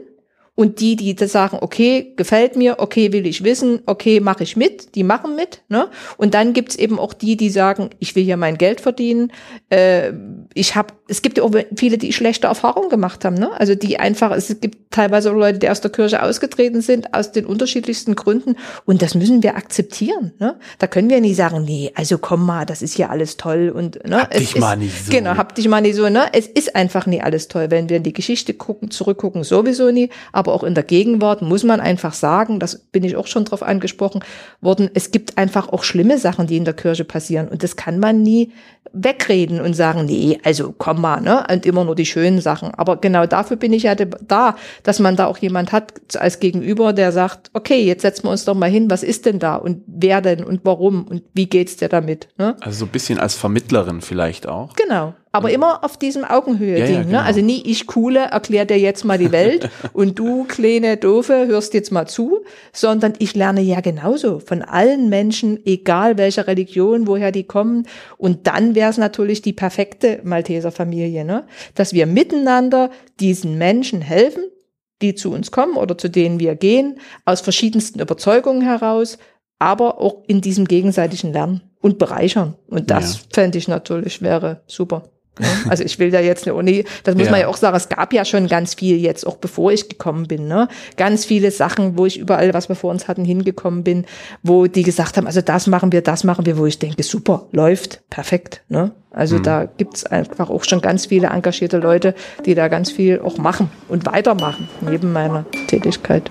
[0.55, 4.55] Und die, die das sagen, okay, gefällt mir, okay, will ich wissen, okay, mache ich
[4.55, 5.61] mit, die machen mit.
[5.67, 5.89] Ne?
[6.15, 9.33] Und dann gibt's eben auch die, die sagen, ich will hier mein Geld verdienen.
[9.69, 10.13] Äh,
[10.53, 13.35] ich habe, es gibt ja auch viele, die schlechte Erfahrungen gemacht haben.
[13.35, 13.51] Ne?
[13.59, 17.33] Also die einfach, es gibt teilweise auch Leute, die aus der Kirche ausgetreten sind, aus
[17.33, 18.55] den unterschiedlichsten Gründen.
[18.85, 20.31] Und das müssen wir akzeptieren.
[20.39, 20.55] Ne?
[20.79, 23.73] Da können wir nicht sagen, nee, also komm mal, das ist hier alles toll.
[23.75, 24.21] Und, ne?
[24.21, 25.11] Hab es dich ist, mal nicht so.
[25.11, 26.07] Genau, hab dich mal nicht so.
[26.07, 26.27] Ne?
[26.31, 27.71] Es ist einfach nie alles toll.
[27.71, 30.09] Wenn wir in die Geschichte gucken, zurückgucken, sowieso nie.
[30.31, 33.63] Aber auch in der Gegenwart muss man einfach sagen, das bin ich auch schon drauf
[33.63, 34.23] angesprochen
[34.62, 37.47] worden, es gibt einfach auch schlimme Sachen, die in der Kirche passieren.
[37.47, 38.51] Und das kann man nie
[38.93, 41.45] wegreden und sagen, nee, also komm mal, ne?
[41.51, 42.73] Und immer nur die schönen Sachen.
[42.73, 46.93] Aber genau dafür bin ich ja da, dass man da auch jemand hat als Gegenüber,
[46.93, 49.81] der sagt, okay, jetzt setzen wir uns doch mal hin, was ist denn da und
[49.88, 52.29] wer denn und warum und wie geht's dir damit?
[52.38, 52.55] Ne?
[52.62, 54.73] Also so ein bisschen als Vermittlerin vielleicht auch.
[54.75, 55.13] Genau.
[55.36, 56.86] Aber immer auf diesem Augenhöhe-Ding.
[56.86, 57.17] Ja, ja, genau.
[57.19, 57.24] ne?
[57.24, 61.74] Also nie ich coole, erklär dir jetzt mal die Welt und du, kleine Doofe, hörst
[61.74, 62.43] jetzt mal zu,
[62.74, 67.88] sondern ich lerne ja genauso von allen Menschen, egal welcher Religion, woher die kommen.
[68.17, 71.45] Und dann wäre es natürlich die perfekte Malteser Familie, ne?
[71.76, 74.43] dass wir miteinander diesen Menschen helfen,
[75.02, 79.17] die zu uns kommen oder zu denen wir gehen, aus verschiedensten Überzeugungen heraus,
[79.60, 82.56] aber auch in diesem gegenseitigen Lernen und bereichern.
[82.67, 83.19] Und das Ja.
[83.34, 85.04] fände ich natürlich wäre super.
[85.39, 87.32] Ja, also ich will da jetzt eine Uni, das muss Ja.
[87.32, 90.28] man ja auch sagen, es gab ja schon ganz viel jetzt, auch bevor ich gekommen
[90.28, 90.67] bin, ne?
[90.98, 94.06] Ganz viele Sachen, wo ich überall, was wir vor uns hatten, hingekommen bin,
[94.43, 97.48] wo die gesagt haben, also das machen wir, das machen wir, wo ich denke, super,
[97.52, 98.91] läuft, perfekt, ne?
[99.12, 103.38] Also da gibt's einfach auch schon ganz viele engagierte Leute, die da ganz viel auch
[103.38, 106.30] machen und weitermachen, neben meiner Tätigkeit.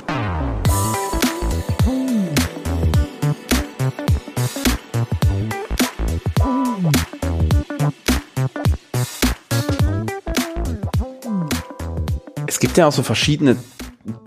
[12.55, 13.57] Es gibt ja auch so verschiedene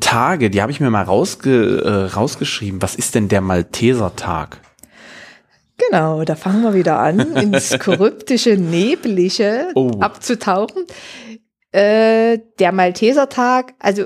[0.01, 2.81] Tage, die habe ich mir mal rausge, äh, rausgeschrieben.
[2.81, 4.59] Was ist denn der Maltesertag?
[5.77, 9.91] Genau, da fangen wir wieder an, ins korruptische, neblige Oh.
[10.01, 10.83] abzutauchen.
[11.71, 14.03] Äh, der Maltesertag, also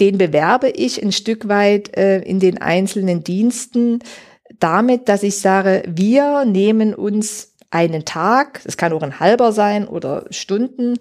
[0.00, 3.98] den bewerbe ich ein Stück weit äh, in den einzelnen Diensten
[4.60, 9.86] damit, dass ich sage, wir nehmen uns einen Tag, es kann auch ein halber sein
[9.86, 10.96] oder Stunden,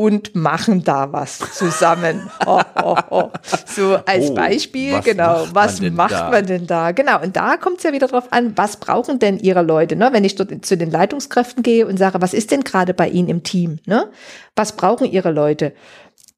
[0.00, 2.30] und machen da was zusammen.
[2.46, 3.30] Oh, oh, oh.
[3.66, 6.30] So als Oh, Beispiel, was genau, macht was macht da?
[6.30, 6.92] man denn da?
[6.92, 9.96] Genau, und da kommt es ja wieder drauf an, was brauchen denn ihre Leute?
[9.96, 10.10] Ne?
[10.12, 13.28] Wenn ich dort zu den Leitungskräften gehe und sage, was ist denn gerade bei Ihnen
[13.28, 13.80] im Team?
[13.86, 14.08] Ne?
[14.54, 15.74] Was brauchen Ihre Leute?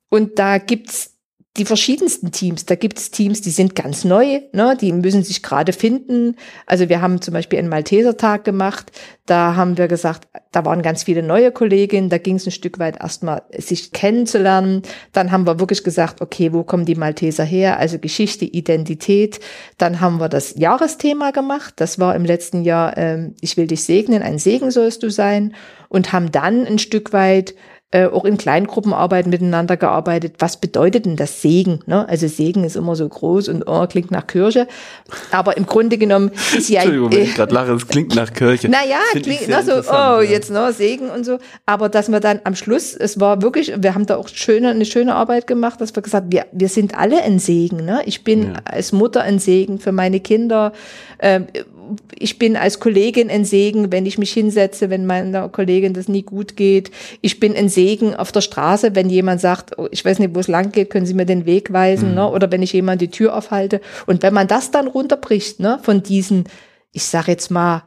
[0.09, 1.13] Und da gibt's
[1.57, 2.65] die verschiedensten Teams.
[2.65, 4.77] Da gibt's Teams, die sind ganz neu, ne?
[4.81, 6.37] die müssen sich gerade finden.
[6.65, 8.93] Also wir haben zum Beispiel einen Malteser-Tag gemacht.
[9.27, 12.09] Da haben wir gesagt, da waren ganz viele neue Kolleginnen.
[12.09, 14.83] Da ging es ein Stück weit erstmal, sich kennenzulernen.
[15.13, 17.79] Dann haben wir wirklich gesagt, okay, wo kommen die Malteser her?
[17.79, 19.41] Also Geschichte, Identität.
[19.77, 21.75] Dann haben wir das Jahresthema gemacht.
[21.77, 25.55] Das war im letzten Jahr, ähm, ich will dich segnen, ein Segen sollst du sein.
[25.89, 27.57] Und haben dann ein Stück weit
[27.93, 30.37] äh, auch in Kleingruppenarbeit miteinander gearbeitet.
[30.39, 31.81] Was bedeutet denn das Segen?
[31.87, 32.09] Ne?
[32.09, 34.69] Also Segen ist immer so groß und oh, klingt nach Kirche.
[35.33, 36.83] Aber im Grunde genommen ist ja.
[36.83, 38.69] Entschuldigung, wenn ich gerade lache, es klingt nach Kirche.
[38.69, 40.23] naja, klingt na, so, oh, ja.
[40.23, 41.39] jetzt ne, Segen und so.
[41.67, 44.85] Aber dass wir dann am Schluss, es war wirklich, wir haben da auch schöne, eine
[44.85, 47.85] schöne Arbeit gemacht, dass wir gesagt, wir, wir sind alle ein Segen.
[47.85, 48.03] Ne?
[48.07, 48.53] Ich bin Ja.
[48.67, 50.73] als Mutter ein Segen für meine Kinder.
[51.19, 51.47] Ähm,
[52.19, 56.23] ich bin als Kollegin ein Segen, wenn ich mich hinsetze, wenn meiner Kollegin das nie
[56.23, 56.91] gut geht.
[57.21, 60.41] Ich bin ein Segen auf der Straße, wenn jemand sagt, oh, ich weiß nicht, wo
[60.41, 62.29] es lang geht, können Sie mir den Weg weisen, ne?
[62.29, 63.81] oder wenn ich jemand die Tür aufhalte.
[64.07, 66.45] Und wenn man das dann runterbricht, ne, von diesen,
[66.93, 67.85] ich sag jetzt mal,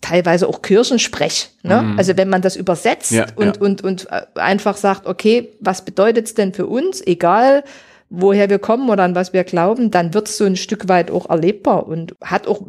[0.00, 1.50] teilweise auch Kirchensprech.
[1.62, 1.94] Ne?
[1.96, 3.62] Also wenn man das übersetzt Ja, und, ja.
[3.62, 7.64] und, und äh, einfach sagt, okay, was bedeutet's denn für uns, egal
[8.10, 11.28] woher wir kommen oder an was wir glauben, dann wird's so ein Stück weit auch
[11.28, 12.62] erlebbar und hat auch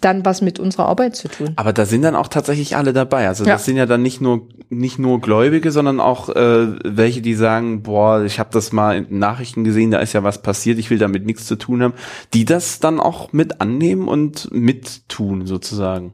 [0.00, 1.52] dann was mit unserer Arbeit zu tun.
[1.56, 3.28] Aber da sind dann auch tatsächlich alle dabei.
[3.28, 3.52] Also Ja.
[3.54, 7.82] das sind ja dann nicht nur nicht nur Gläubige, sondern auch äh, welche, die sagen,
[7.82, 10.98] boah, ich habe das mal in Nachrichten gesehen, da ist ja was passiert, ich will
[10.98, 11.94] damit nichts zu tun haben,
[12.34, 16.12] die das dann auch mit annehmen und mittun sozusagen.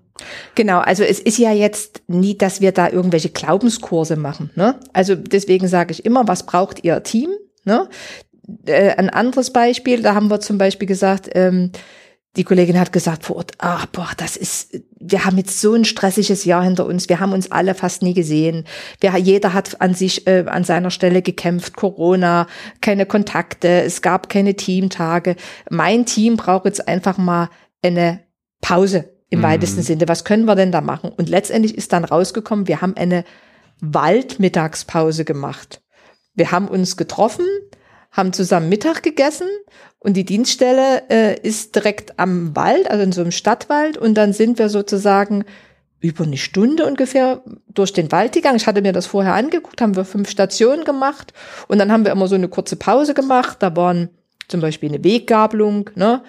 [0.54, 4.50] Genau, also es ist ja jetzt nie, dass wir da irgendwelche Glaubenskurse machen.
[4.54, 4.76] Ne?
[4.92, 7.30] Also deswegen sage ich immer, was braucht ihr Team?
[7.64, 7.88] Ne?
[8.66, 11.70] Äh, ein anderes Beispiel, da haben wir zum Beispiel gesagt, ähm,
[12.36, 15.84] die Kollegin hat gesagt vor Ort, ach boah, das ist, wir haben jetzt so ein
[15.84, 18.64] stressiges Jahr hinter uns, wir haben uns alle fast nie gesehen.
[19.00, 22.48] Wir, jeder hat an sich, äh, an seiner Stelle gekämpft, Corona,
[22.80, 25.36] keine Kontakte, es gab keine Teamtage.
[25.70, 27.50] Mein Team braucht jetzt einfach mal
[27.82, 28.20] eine
[28.60, 29.44] Pause im Mhm.
[29.44, 30.08] weitesten Sinne.
[30.08, 31.12] Was können wir denn da machen?
[31.16, 33.24] Und letztendlich ist dann rausgekommen, wir haben eine
[33.80, 35.82] Waldmittagspause gemacht.
[36.34, 37.46] Wir haben uns getroffen,
[38.14, 39.48] haben zusammen Mittag gegessen
[39.98, 44.32] und die Dienststelle äh, ist direkt am Wald, also in so einem Stadtwald und dann
[44.32, 45.44] sind wir sozusagen
[46.00, 48.56] über eine Stunde ungefähr durch den Wald gegangen.
[48.56, 51.32] Ich hatte mir das vorher angeguckt, haben wir fünf Stationen gemacht
[51.66, 53.56] und dann haben wir immer so eine kurze Pause gemacht.
[53.60, 54.10] Da waren
[54.46, 56.22] zum Beispiel eine Weggabelung, ne?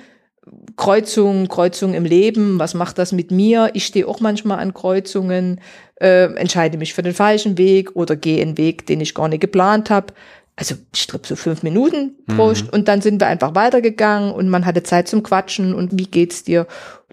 [0.77, 3.71] Kreuzung, Kreuzung im Leben, was macht das mit mir?
[3.73, 5.59] Ich stehe auch manchmal an Kreuzungen,
[5.99, 9.41] äh, entscheide mich für den falschen Weg oder gehe einen Weg, den ich gar nicht
[9.41, 10.13] geplant habe.
[10.57, 14.47] Also ich glaube so fünf Minuten pro St- und dann sind wir einfach weitergegangen und
[14.49, 16.65] man hatte Zeit zum Quatschen und wie geht's dir?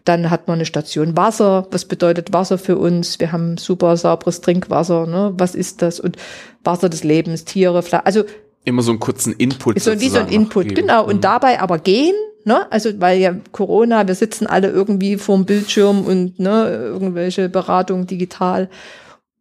[0.05, 1.67] Dann hat man eine Station Wasser.
[1.71, 3.21] Was bedeutet Wasser für uns?
[3.21, 5.07] Wir haben super sauberes Trinkwasser.
[5.07, 5.33] Ne?
[5.37, 6.01] Was ist das?
[6.01, 6.17] Und
[6.65, 8.25] Wasser des Lebens, Tiere, Fla also
[8.65, 9.81] Immer so einen kurzen Input.
[9.81, 10.75] so wie so ein Input, geben.
[10.77, 11.03] genau.
[11.05, 11.09] Mhm.
[11.09, 12.71] Und dabei aber gehen, ne?
[12.71, 18.71] Also weil ja Corona, wir sitzen alle irgendwie vorm Bildschirm und ne, irgendwelche Beratungen digital.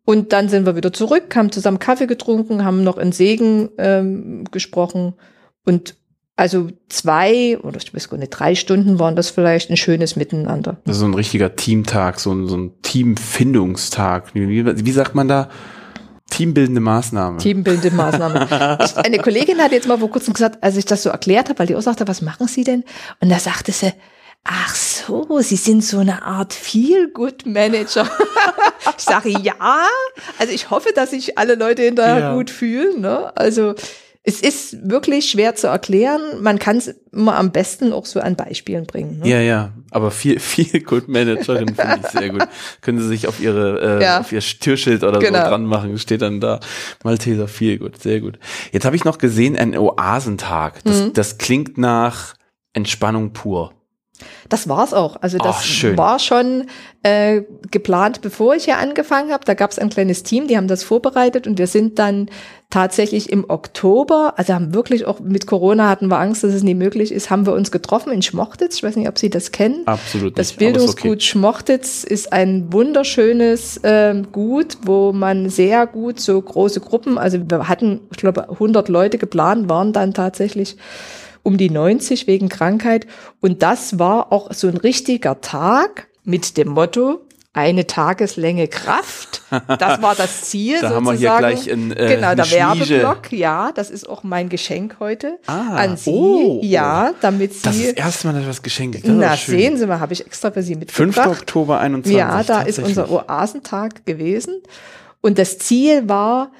[0.05, 4.45] Und dann sind wir wieder zurück, haben zusammen Kaffee getrunken, haben noch in Segen ähm,
[4.51, 5.13] gesprochen
[5.63, 5.95] und
[6.41, 10.77] also zwei oder ich weiß gar nicht, drei Stunden waren das vielleicht ein schönes Miteinander.
[10.85, 14.33] Das ist so ein richtiger Teamtag, so ein, so ein Teamfindungstag.
[14.33, 15.49] Wie, wie, sagt man da?
[16.31, 17.37] Teambildende Maßnahme.
[17.37, 18.77] Teambildende Maßnahme.
[18.83, 21.59] Ich, eine Kollegin hat jetzt mal vor kurzem gesagt, als ich das so erklärt habe,
[21.59, 22.85] weil die auch sagte, was machen Sie denn?
[23.19, 23.93] Und da sagte sie,
[24.43, 28.09] ach so, Sie sind so eine Art Feel-Good-Manager.
[28.97, 29.53] ich sage, ja.
[30.39, 32.33] Also ich hoffe, dass sich alle Leute hinterher Ja.
[32.35, 33.01] gut fühlen.
[33.01, 33.35] Ne?
[33.37, 33.75] Also
[34.23, 36.21] es ist wirklich schwer zu erklären.
[36.41, 39.19] Man kann es immer am besten auch so an Beispielen bringen.
[39.19, 39.27] Ne?
[39.29, 42.47] Ja, ja, aber viel, viel Good Managerin finde ich sehr gut.
[42.81, 44.19] Können Sie sich auf Ihre, äh, Ja.
[44.19, 45.39] auf Ihr Türschild oder Genau.
[45.43, 46.59] so dran machen, steht dann da
[47.03, 48.37] Malteser viel gut, sehr gut.
[48.71, 50.83] Jetzt habe ich noch gesehen, ein Oasentag.
[50.83, 51.13] Das, Mhm.
[51.13, 52.35] das klingt nach
[52.73, 53.73] Entspannung pur.
[54.49, 55.17] Das war's auch.
[55.21, 55.97] Also das schön.
[55.97, 56.65] war schon
[57.03, 59.45] äh, geplant, bevor ich hier angefangen habe.
[59.45, 62.29] Da gab es ein kleines Team, die haben das vorbereitet und wir sind dann
[62.71, 66.73] tatsächlich im Oktober, also haben wirklich auch mit Corona hatten wir Angst, dass es nie
[66.73, 68.77] möglich ist, haben wir uns getroffen in Schmochtitz.
[68.77, 69.85] Ich weiß nicht, ob Sie das kennen.
[69.85, 71.19] Absolut Das nicht, Bildungsgut okay.
[71.19, 77.67] Schmochtitz ist ein wunderschönes ähm, Gut, wo man sehr gut so große Gruppen, also wir
[77.67, 80.77] hatten, ich glaube, 100 Leute geplant, waren dann tatsächlich
[81.43, 83.07] um die 90 wegen Krankheit.
[83.39, 87.21] Und das war auch so ein richtiger Tag mit dem Motto,
[87.53, 89.41] eine Tageslänge Kraft.
[89.67, 90.95] Das war das Ziel Da sozusagen.
[90.95, 92.49] haben wir hier gleich ein, äh, genau, der.
[92.49, 93.33] Werbeblock.
[93.33, 96.11] Ja, das ist auch mein Geschenk heute Ah, an Sie.
[96.11, 96.61] oh.
[96.63, 97.61] ja, damit Sie.
[97.63, 100.13] Das ist das erste Mal, dass ich was geschenkt ist na, sehen Sie mal, habe
[100.13, 100.99] ich extra für Sie 5.
[100.99, 101.27] mitgebracht.
[101.41, 102.17] Oktober 21.
[102.17, 104.61] Ja, da ist unser Oasentag gewesen.
[105.19, 106.51] Und das Ziel war,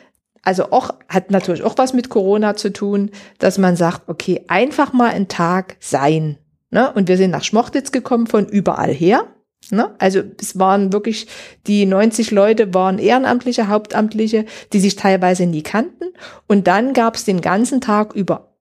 [0.43, 4.93] also auch, hat natürlich auch was mit Corona zu tun, dass man sagt, okay, einfach
[4.93, 6.37] mal einen Tag sein.
[6.71, 6.91] Ne?
[6.91, 9.25] Und wir sind nach Schmochtitz gekommen von überall her.
[9.69, 9.93] Ne?
[9.99, 11.27] Also es waren wirklich,
[11.67, 16.05] die 90 Leute waren Ehrenamtliche, Hauptamtliche, die sich teilweise nie kannten.
[16.47, 18.55] Und dann gab es den ganzen Tag über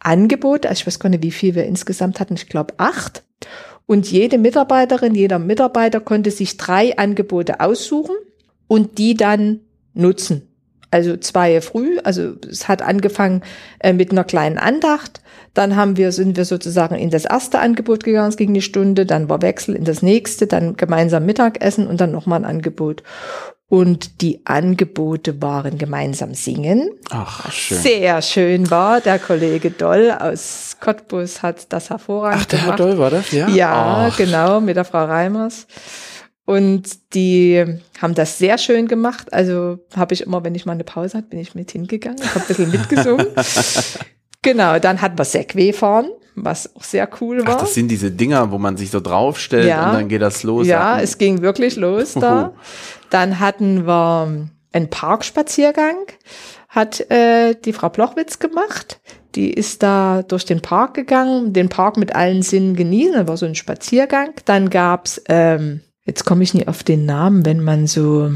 [0.00, 3.24] Angebote, also ich weiß gar nicht, wie viel wir insgesamt hatten, ich glaube acht.
[3.86, 8.16] Und jede Mitarbeiterin, jeder Mitarbeiter konnte sich drei Angebote aussuchen
[8.66, 9.60] und die dann
[9.94, 10.51] nutzen.
[10.92, 13.42] Also zwei früh, also es hat angefangen
[13.78, 15.22] äh, mit einer kleinen Andacht.
[15.54, 19.06] Dann haben wir, sind wir sozusagen in das erste Angebot gegangen, es ging eine Stunde,
[19.06, 23.02] dann war Wechsel in das nächste, dann gemeinsam Mittagessen und dann nochmal ein Angebot.
[23.68, 26.90] Und die Angebote waren gemeinsam singen.
[27.08, 27.78] Ach, schön.
[27.78, 29.00] Sehr schön war.
[29.00, 32.80] Der Kollege Doll aus Cottbus hat das hervorragend Ach, der Herr gemacht.
[32.80, 33.48] Doll war das, ja?
[33.48, 35.66] Ja, Ach, genau, mit der Frau Reimers.
[36.44, 37.64] Und die
[38.00, 39.32] haben das sehr schön gemacht.
[39.32, 42.40] Also habe ich immer, wenn ich mal eine Pause hatte, bin ich mit hingegangen, habe
[42.40, 43.26] ein bisschen mitgesungen.
[44.42, 47.56] genau, dann hatten wir Segway fahren, was auch sehr cool war.
[47.56, 49.88] Ach, das sind diese Dinger, wo man sich so draufstellt Ja.
[49.90, 50.66] und dann geht das los.
[50.66, 52.52] ja, es ging wirklich los da.
[53.10, 55.96] Dann hatten wir einen Parkspaziergang,
[56.68, 59.00] hat äh, die Frau Blochwitz gemacht.
[59.34, 63.14] Die ist da durch den Park gegangen, den Park mit allen Sinnen genießen.
[63.14, 64.32] Da war so ein Spaziergang.
[64.44, 68.30] Dann gab's, ähm, jetzt komme ich nie auf den Namen, wenn man so,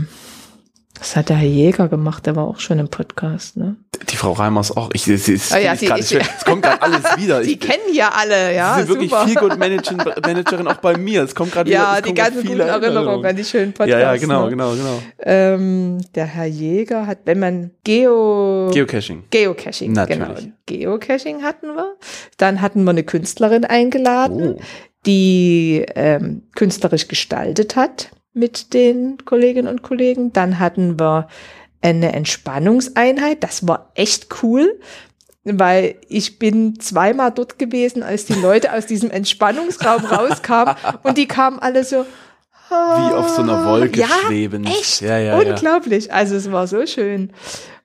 [0.94, 3.76] das hat der Herr Jäger gemacht, der war auch schon im Podcast, ne?
[4.10, 4.90] Die Frau Reimers auch.
[4.92, 7.40] Ich, es, es, Ah ja, grad ich- es kommt gerade alles wieder.
[7.40, 8.74] Die Ich, kennen ja alle, ja.
[8.76, 11.22] Sie sind wirklich viel gut Managerin, Managerin auch bei mir.
[11.22, 11.78] Es kommt gerade wieder.
[11.80, 13.90] Ja, die ganzen guten Erinnerungen an die schönen Podcasts.
[13.92, 14.50] Ja, ja, genau, ne?
[14.50, 15.02] genau, genau.
[15.22, 19.24] Ähm, der Herr Jäger hat, wenn man Geo Geocaching.
[19.30, 20.44] Geocaching, Natürlich.
[20.44, 20.52] genau.
[20.66, 21.96] Geocaching hatten wir.
[22.36, 24.60] Dann hatten wir eine Künstlerin eingeladen, Oh.
[25.06, 30.32] Die ähm, künstlerisch gestaltet hat mit den Kolleginnen und Kollegen.
[30.32, 31.28] Dann hatten wir
[31.80, 33.42] eine Entspannungseinheit.
[33.42, 34.80] Das war echt cool,
[35.44, 41.26] weil ich bin zweimal dort gewesen, als die Leute aus diesem Entspannungsraum rauskamen und die
[41.26, 42.04] kamen alle so
[42.68, 44.68] Wie auf so einer Wolke ja, schwebend.
[44.68, 45.00] Echt?
[45.00, 45.50] Ja, ja, ja.
[45.52, 46.12] Unglaublich.
[46.12, 47.32] Also es war so schön.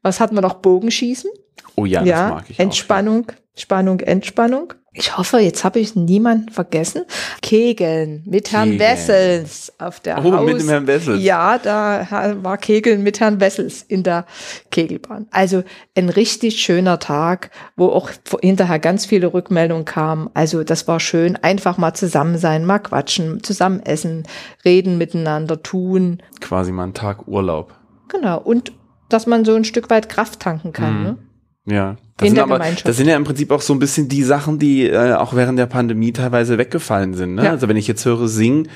[0.01, 0.55] Was hatten wir noch?
[0.55, 1.29] Bogenschießen.
[1.75, 4.73] Oh ja, Ja, das mag ich Entspannung, Spannung, Entspannung.
[4.93, 7.04] Ich hoffe, jetzt habe ich niemanden vergessen.
[7.41, 8.80] Kegeln mit Herrn Kegeln.
[8.82, 10.45] Wessels auf der Oh, Haus.
[10.45, 11.23] mit dem Herrn Wessels.
[11.23, 14.25] Ja, da war Kegeln mit Herrn Wessels in der
[14.69, 15.27] Kegelbahn.
[15.32, 15.63] Also
[15.95, 18.10] ein richtig schöner Tag, wo auch
[18.41, 20.30] hinterher ganz viele Rückmeldungen kamen.
[20.34, 21.38] Also das war schön.
[21.38, 24.27] Einfach mal zusammen sein, mal quatschen, zusammen essen,
[24.65, 26.21] reden miteinander, tun.
[26.41, 27.73] Quasi mal einen Tag Urlaub.
[28.10, 28.41] Genau.
[28.41, 28.73] Und
[29.08, 30.97] dass man so ein Stück weit Kraft tanken kann.
[30.97, 31.04] Mhm.
[31.04, 31.17] Ne?
[31.65, 31.95] Ja.
[32.21, 34.60] Das In sind aber, das sind ja im Prinzip auch so ein bisschen die Sachen,
[34.60, 37.36] die äh, auch während der Pandemie teilweise weggefallen sind.
[37.36, 37.45] Ne?
[37.45, 37.51] Ja.
[37.51, 38.67] Also wenn ich jetzt höre singen,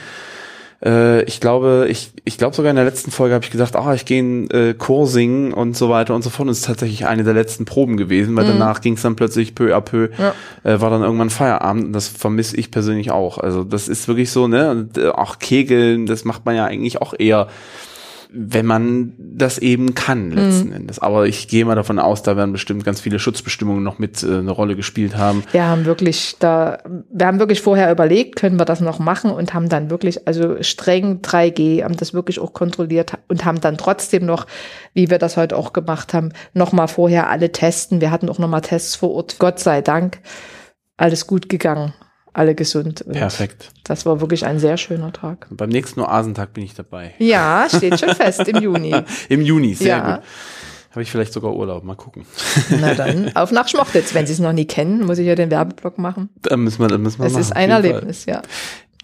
[0.83, 3.93] äh, ich glaube, ich, ich glaube sogar in der letzten Folge habe ich gesagt, ah,
[3.93, 6.47] ich gehe in äh, Chor singen und so weiter und so fort.
[6.47, 9.55] Und es ist tatsächlich eine der letzten Proben gewesen, weil danach ging es dann plötzlich
[9.55, 10.09] peu à peu, Mhm.
[10.17, 10.33] Ja.
[10.73, 13.37] äh, war dann irgendwann Feierabend und das vermisse ich persönlich auch.
[13.37, 14.71] Also das ist wirklich so, ne?
[14.71, 17.47] Und, äh, auch Kegeln, das macht man ja eigentlich auch eher
[18.37, 20.99] wenn man das eben kann letzten Endes.
[20.99, 24.39] Aber ich gehe mal davon aus, da werden bestimmt ganz viele Schutzbestimmungen noch mit äh,
[24.39, 25.43] eine Rolle gespielt haben.
[25.51, 29.53] Wir haben wirklich da, wir haben wirklich vorher überlegt, können wir das noch machen und
[29.53, 34.25] haben dann wirklich, also streng 3G, haben das wirklich auch kontrolliert und haben dann trotzdem
[34.25, 34.47] noch,
[34.93, 38.01] wie wir das heute auch gemacht haben, nochmal vorher alle testen.
[38.01, 39.37] Wir hatten auch nochmal Tests vor Ort.
[39.39, 40.19] Gott sei Dank,
[40.97, 41.93] alles gut gegangen,
[42.35, 43.01] alle gesund.
[43.01, 43.71] Und Perfekt.
[43.83, 45.47] Das war wirklich ein sehr schöner Tag.
[45.51, 47.13] Beim nächsten Oasentag bin ich dabei.
[47.19, 48.95] Ja, steht schon fest im Juni.
[49.29, 50.15] Im Juni, sehr Ja.
[50.17, 50.23] gut.
[50.91, 52.25] Habe ich vielleicht sogar Urlaub, mal gucken.
[52.69, 54.13] Na dann, auf nach Schmochtitz.
[54.13, 56.29] Wenn Sie es noch nie kennen, muss ich ja den Werbeblock machen.
[56.41, 57.85] Da müssen wir, da müssen wir Es machen, ist ein jeden Fall.
[57.91, 58.41] Erlebnis, ja.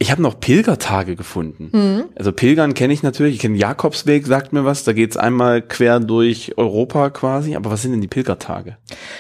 [0.02, 1.70] Ich habe noch Pilgertage gefunden.
[1.72, 2.06] Mhm.
[2.16, 3.36] Also Pilgern kenne ich natürlich.
[3.36, 4.84] Ich kenne Jakobsweg, sagt mir was.
[4.84, 7.56] Da geht's einmal quer durch Europa quasi.
[7.56, 8.78] Aber was sind denn die Pilgertage?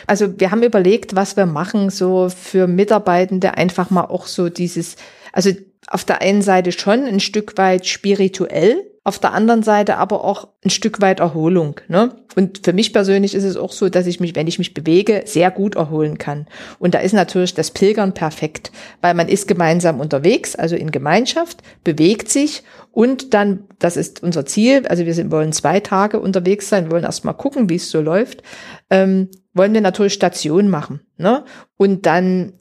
[0.07, 4.95] Also wir haben überlegt, was wir machen, so für Mitarbeitende einfach mal auch so dieses,
[5.31, 5.51] also
[5.85, 10.49] auf der einen Seite schon ein Stück weit spirituell, auf der anderen Seite aber auch
[10.63, 11.79] ein Stück weit Erholung.
[11.87, 12.15] Ne?
[12.35, 15.23] Und für mich persönlich ist es auch so, dass ich mich, wenn ich mich bewege,
[15.25, 16.45] sehr gut erholen kann.
[16.77, 18.71] Und da ist natürlich das Pilgern perfekt,
[19.01, 24.45] weil man ist gemeinsam unterwegs, also in Gemeinschaft, bewegt sich und dann, das ist unser
[24.45, 27.89] Ziel, also wir sind, wollen zwei Tage unterwegs sein, wollen erst mal gucken, wie es
[27.89, 28.43] so läuft,
[28.91, 31.01] ähm, wollen wir natürlich Station machen.
[31.17, 31.43] Ne?
[31.75, 32.53] Und dann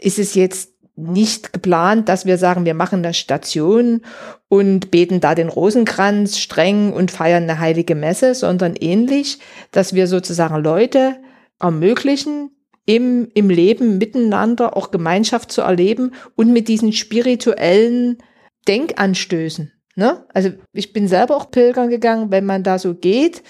[0.00, 0.71] ist es jetzt
[1.02, 4.02] nicht geplant, dass wir sagen, wir machen eine Station
[4.48, 9.38] und beten da den Rosenkranz streng und feiern eine heilige Messe, sondern ähnlich,
[9.70, 11.16] dass wir sozusagen Leute
[11.58, 12.50] ermöglichen,
[12.84, 18.18] im, im Leben miteinander auch Gemeinschaft zu erleben und mit diesen spirituellen
[18.66, 19.72] Denkanstößen.
[19.94, 20.24] Ne?
[20.32, 23.42] Also ich bin selber auch pilgern gegangen, wenn man da so geht.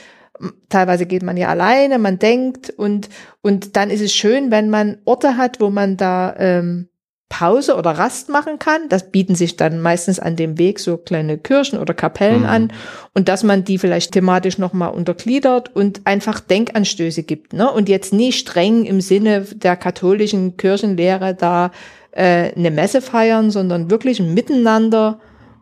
[0.69, 3.09] Teilweise geht man ja alleine, man denkt und,
[3.43, 6.89] und dann ist es schön, wenn man Orte hat, wo man da ähm,
[7.33, 8.91] Pause oder Rast machen kann.
[8.91, 12.47] Das bieten sich dann meistens an dem Weg so kleine Kirchen oder Kapellen Mhm.
[12.47, 12.73] an
[13.15, 17.55] und dass man die vielleicht thematisch nochmal untergliedert und einfach Denkanstöße gibt.
[17.55, 17.71] Ne?
[17.71, 21.71] Und jetzt nie streng im Sinne der katholischen Kirchenlehre da
[22.11, 25.19] äh, eine Messe feiern, sondern wirklich ein Miteinander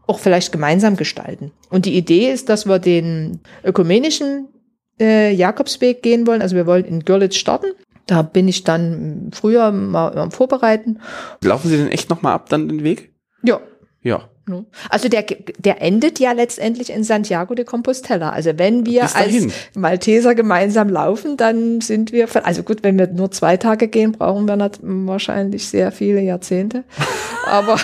[0.08, 1.52] auch vielleicht gemeinsam gestalten.
[1.70, 4.48] Und die Idee ist, dass wir den ökumenischen
[5.00, 6.42] äh, Jakobsweg gehen wollen.
[6.42, 7.68] Also wir wollen in Görlitz starten.
[8.06, 11.00] Da bin ich dann früher mal am Vorbereiten.
[11.42, 13.12] Laufen Sie denn echt nochmal ab dann den Weg?
[13.42, 13.60] Ja.
[14.02, 14.28] Ja.
[14.46, 14.64] ne.
[14.88, 18.30] Also der, der endet ja letztendlich in Santiago de Compostela.
[18.30, 19.46] Also wenn wir als.
[19.74, 24.46] Malteser gemeinsam laufen, dann sind wir, also gut, wenn wir nur zwei Tage gehen, brauchen
[24.46, 26.84] wir wahrscheinlich sehr viele Jahrzehnte.
[27.46, 27.76] Aber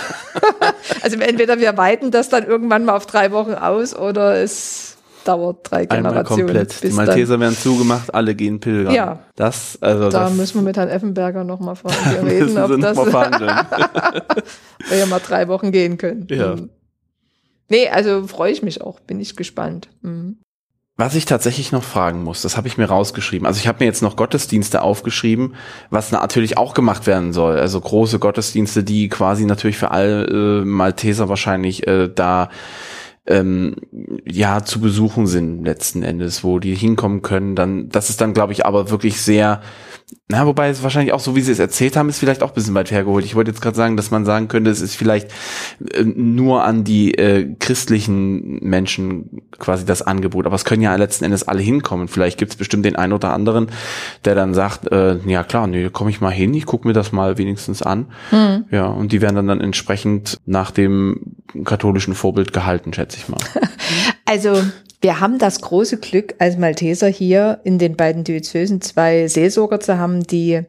[1.03, 4.96] also entweder wir weiten das dann irgendwann mal auf drei Wochen aus oder es
[5.27, 6.47] dauert drei Einmal Generationen.
[6.47, 6.83] komplett.
[6.83, 8.95] Die Malteser werden zugemacht, alle gehen pilgern.
[8.95, 9.21] Ja.
[9.35, 12.97] Das, also da das müssen wir mit Herrn Effenberger nochmal müssen reden, Sie ob das
[14.89, 16.27] wir ja mal drei Wochen gehen können.
[16.31, 16.57] Ja.
[16.57, 16.71] Mhm.
[17.69, 19.89] Nee, also freue ich mich auch, bin ich gespannt.
[20.03, 20.39] Mhm.
[20.99, 23.47] Was ich tatsächlich noch fragen muss, das habe ich mir rausgeschrieben.
[23.47, 25.55] Also ich habe mir jetzt noch Gottesdienste aufgeschrieben,
[25.91, 27.59] was natürlich auch gemacht werden soll.
[27.59, 32.49] Also große Gottesdienste, die quasi natürlich für alle äh, Malteser wahrscheinlich äh, da
[33.27, 33.77] ähm,
[34.25, 37.57] ja zu besuchen sind letzten Endes, wo die hinkommen können.
[37.57, 39.63] Dann, das ist dann, glaube ich, aber wirklich sehr
[40.29, 42.55] na, wobei es wahrscheinlich auch so, wie Sie es erzählt haben, ist vielleicht auch ein
[42.55, 43.25] bisschen weit hergeholt.
[43.25, 45.33] Ich wollte jetzt gerade sagen, dass man sagen könnte, es ist vielleicht
[45.95, 50.47] äh, nur an die äh, christlichen Menschen quasi das Angebot.
[50.47, 52.07] Aber es können ja letzten Endes alle hinkommen.
[52.07, 53.69] Vielleicht gibt es bestimmt den einen oder anderen,
[54.25, 57.11] der dann sagt, äh, ja klar, nee, komme ich mal hin, ich gucke mir das
[57.11, 58.07] mal wenigstens an.
[58.71, 63.39] Ja, und die werden dann, dann entsprechend nach dem katholischen Vorbild gehalten, schätze ich mal.
[64.27, 64.61] Also
[65.01, 69.99] wir haben das große Glück, als Malteser hier in den beiden Diözesen zwei Seelsorger zu
[69.99, 70.63] haben, die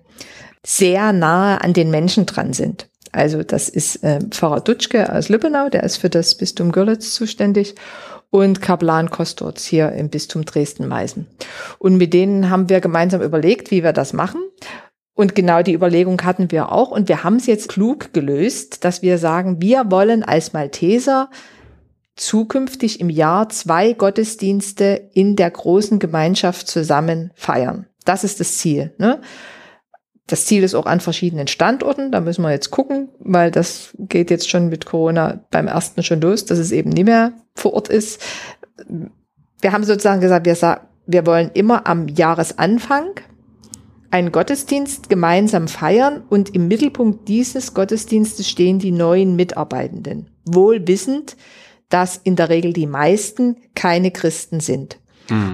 [0.65, 2.87] sehr nahe an den Menschen dran sind.
[3.11, 7.73] Also das ist äh, Pfarrer Dutschke aus Lübbenau, der ist für das Bistum Görlitz zuständig
[8.29, 11.25] und Kaplan Kostorz hier im Bistum Dresden-Meißen.
[11.79, 14.41] Und mit denen haben wir gemeinsam überlegt, wie wir das machen.
[15.15, 16.91] Und genau die Überlegung hatten wir auch.
[16.91, 21.31] Und wir haben es jetzt klug gelöst, dass wir sagen, wir wollen als Malteser
[22.17, 27.87] zukünftig im Jahr zwei Gottesdienste in der großen Gemeinschaft zusammen feiern.
[28.05, 28.93] Das ist das Ziel.
[28.97, 29.21] Ne?
[30.27, 32.11] Das Ziel ist auch an verschiedenen Standorten.
[32.11, 36.19] Da müssen wir jetzt gucken, weil das geht jetzt schon mit Corona beim ersten schon
[36.19, 38.21] los, dass es eben nicht mehr vor Ort ist.
[39.61, 43.21] Wir haben sozusagen gesagt, wir, wir wollen immer am Jahresanfang
[44.11, 50.29] einen Gottesdienst gemeinsam feiern und im Mittelpunkt dieses Gottesdienstes stehen die neuen Mitarbeitenden.
[50.45, 51.35] Wohl wissend,
[51.89, 54.99] dass in der Regel die meisten keine Christen sind.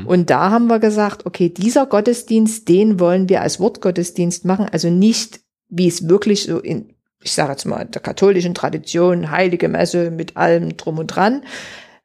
[0.05, 4.89] Und da haben wir gesagt, okay, dieser Gottesdienst, den wollen wir als Wortgottesdienst machen, also
[4.89, 10.11] nicht, wie es wirklich so in, ich sage jetzt mal, der katholischen Tradition, heilige Messe
[10.11, 11.43] mit allem drum und dran,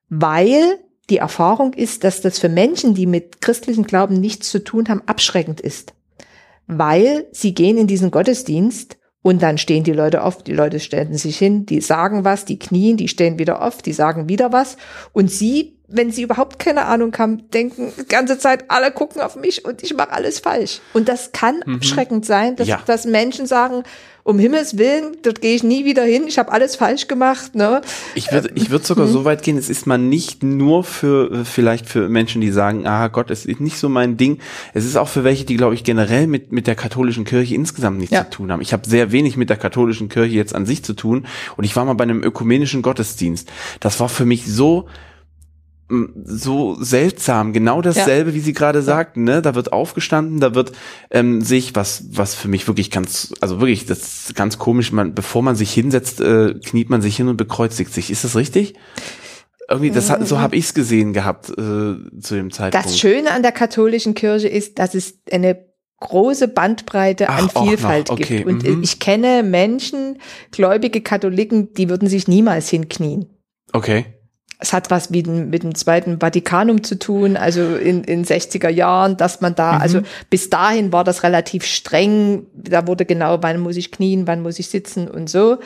[0.09, 0.79] weil
[1.11, 5.03] die Erfahrung ist, dass das für Menschen, die mit christlichen Glauben nichts zu tun haben,
[5.07, 5.95] abschreckend ist.
[6.67, 11.17] Weil sie gehen in diesen Gottesdienst und dann stehen die Leute auf, die Leute stellen
[11.17, 14.77] sich hin, die sagen was, die knien, die stehen wieder auf, die sagen wieder was.
[15.13, 19.37] Und sie wenn sie überhaupt keine Ahnung haben, denken die ganze Zeit, alle gucken auf
[19.37, 20.81] mich und ich mache alles falsch.
[20.93, 22.81] Und das kann abschreckend sein, dass, Ja.
[22.85, 23.85] dass Menschen sagen,
[24.23, 27.55] um Himmels Willen, dort gehe ich nie wieder hin, ich habe alles falsch gemacht.
[27.55, 27.81] Ne?
[28.15, 31.45] Ich würde ich würd sogar so weit gehen, es ist mal nicht nur für äh,
[31.47, 34.41] vielleicht für Menschen, die sagen, ah Gott, es ist nicht so mein Ding.
[34.75, 37.97] Es ist auch für welche, die, glaube ich, generell mit, mit der katholischen Kirche insgesamt
[37.97, 38.25] nichts Ja.
[38.25, 38.61] zu tun haben.
[38.61, 41.25] Ich habe sehr wenig mit der katholischen Kirche jetzt an sich zu tun.
[41.57, 43.49] Und ich war mal bei einem ökumenischen Gottesdienst.
[43.81, 44.87] Das war für mich so
[46.25, 49.41] so seltsam, genau dasselbe, wie Sie gerade sagten, ne?
[49.41, 50.73] Da wird aufgestanden, da wird
[51.11, 55.15] ähm, sich was, was für mich wirklich ganz, also wirklich, das ist ganz komisch, man,
[55.15, 58.11] bevor man sich hinsetzt, äh, kniet man sich hin und bekreuzigt sich.
[58.11, 58.75] Ist das richtig?
[59.71, 62.87] Irgendwie, das hat, so habe ich es gesehen gehabt äh, zu dem Zeitpunkt.
[62.87, 65.67] Das Schöne an der katholischen Kirche ist, dass es eine
[66.01, 68.47] große Bandbreite Ach, an Vielfalt okay, gibt.
[68.47, 68.83] Und mhm.
[68.83, 70.21] ich kenne Menschen,
[70.53, 73.27] gläubige Katholiken, die würden sich niemals hinknien.
[73.73, 74.07] okay.
[74.59, 78.69] Es hat was mit, dem- mit dem Zweiten Vatikanum zu tun, also in, in 60er
[78.69, 80.01] Jahren, dass man da, also
[80.31, 82.47] bis dahin war das relativ streng.
[82.55, 85.59] Da wurde genau, wann muss ich knien, wann muss ich sitzen und so.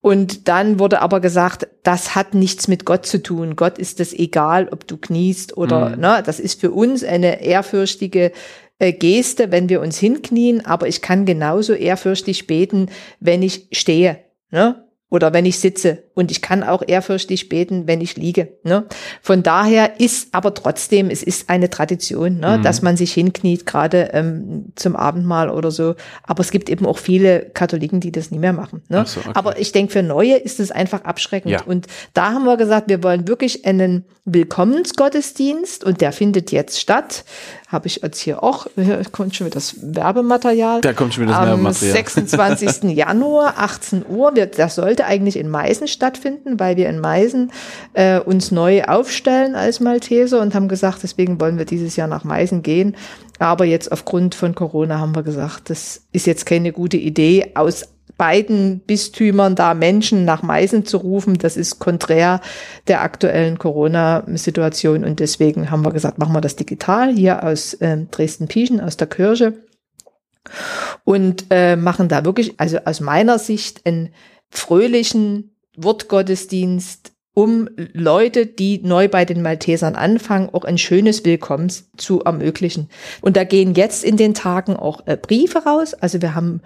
[0.00, 3.56] Und dann wurde aber gesagt, das hat nichts mit Gott zu tun.
[3.56, 8.32] Gott ist es egal, ob du kniest oder, ne, das ist für uns eine ehrfürchtige
[8.78, 12.88] äh, Geste, wenn wir uns hinknien, aber ich kann genauso ehrfürchtig beten,
[13.20, 14.18] wenn ich stehe,
[14.50, 14.83] ne?
[15.14, 16.02] Oder wenn ich sitze.
[16.14, 18.48] Und ich kann auch ehrfürchtig beten, wenn ich liege.
[18.64, 18.84] Ne?
[19.22, 22.60] Von daher ist aber trotzdem, es ist eine Tradition, ne?
[22.60, 25.94] dass man sich hinkniet, gerade ähm, zum Abendmahl oder so.
[26.24, 28.82] Aber es gibt eben auch viele Katholiken, die das nie mehr machen.
[28.88, 29.04] Ne?
[29.06, 29.30] So, okay.
[29.34, 31.52] Aber ich denke, für Neue ist es einfach abschreckend.
[31.52, 31.62] Ja.
[31.62, 37.24] Und da haben wir gesagt, wir wollen wirklich einen Willkommensgottesdienst und der findet jetzt statt.
[37.74, 40.80] Habe ich jetzt hier auch, hier kommt schon wieder das Werbematerial.
[40.80, 41.92] Da kommt schon wieder das Am Werbematerial.
[41.92, 42.82] 26.
[42.94, 44.36] Januar, 18 Uhr.
[44.36, 47.50] Wir, das sollte eigentlich in Meißen stattfinden, weil wir in Meißen
[47.94, 52.22] äh, uns neu aufstellen als Malteser und haben gesagt, deswegen wollen wir dieses Jahr nach
[52.22, 52.94] Meißen gehen.
[53.40, 57.93] Aber jetzt aufgrund von Corona haben wir gesagt, das ist jetzt keine gute Idee, aus
[58.16, 61.38] beiden Bistümern da Menschen nach Meißen zu rufen.
[61.38, 62.40] Das ist konträr
[62.86, 65.04] der aktuellen Corona-Situation.
[65.04, 69.08] Und deswegen haben wir gesagt, machen wir das digital hier aus ähm, Dresden-Pieschen, aus der
[69.08, 69.54] Kirche
[71.04, 74.10] und äh, machen da wirklich, also aus meiner Sicht, einen
[74.50, 82.20] fröhlichen Wortgottesdienst, um Leute, die neu bei den Maltesern anfangen, auch ein schönes Willkommen zu
[82.20, 82.88] ermöglichen.
[83.22, 85.94] Und da gehen jetzt in den Tagen auch äh, Briefe raus.
[85.94, 86.60] Also wir haben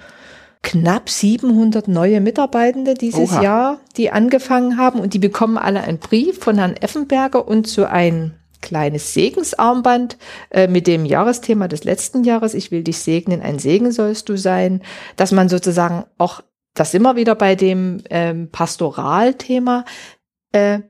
[0.63, 3.43] knapp 700 neue Mitarbeitende dieses Oha.
[3.43, 7.85] Jahr, die angefangen haben und die bekommen alle einen Brief von Herrn Effenberger und so
[7.85, 10.19] ein kleines Segensarmband
[10.51, 12.55] äh, mit dem Jahresthema des letzten Jahres.
[12.55, 14.83] Ich will dich segnen, ein Segen sollst du sein,
[15.17, 16.43] dass man sozusagen auch,
[16.75, 19.85] das immer wieder bei dem ähm, Pastoralthema,
[20.53, 20.81] äh,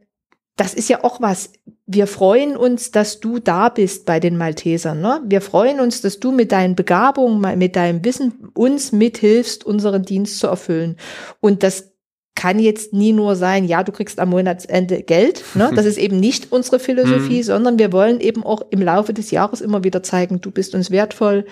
[0.59, 1.52] das ist ja auch was.
[1.86, 5.00] Wir freuen uns, dass du da bist bei den Maltesern.
[5.00, 5.22] Ne?
[5.24, 10.38] Wir freuen uns, dass du mit deinen Begabungen, mit deinem Wissen uns mithilfst, unseren Dienst
[10.40, 10.96] zu erfüllen.
[11.40, 11.92] Und das
[12.34, 15.44] kann jetzt nie nur sein, ja, du kriegst am Monatsende Geld.
[15.54, 15.70] Ne?
[15.76, 19.61] Das ist eben nicht unsere Philosophie, sondern wir wollen eben auch im Laufe des Jahres
[19.61, 21.46] immer wieder zeigen, du bist uns wertvoll.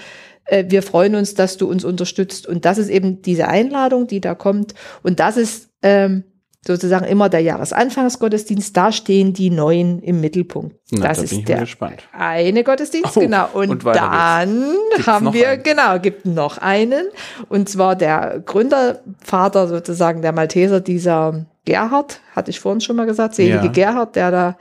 [0.47, 2.47] Äh, Wir freuen uns, dass du uns unterstützt.
[2.49, 4.75] Und das ist eben diese Einladung, die da kommt.
[5.05, 6.25] Und das ist ähm,
[6.67, 8.77] sozusagen immer der Jahresanfangsgottesdienst.
[8.77, 10.77] Da stehen die Neuen im Mittelpunkt.
[10.91, 11.67] Na, das da ist der
[12.13, 13.49] eine Gottesdienst, Oh, genau.
[13.53, 14.75] Und, und dann
[15.07, 15.63] haben wir, einen?
[15.63, 17.07] genau, gibt noch einen.
[17.49, 23.35] Und zwar der Gründervater sozusagen der Malteser, dieser Gerhard, hatte ich vorhin schon mal gesagt,
[23.35, 23.73] selige Ja.
[23.73, 24.57] Gerhard, der da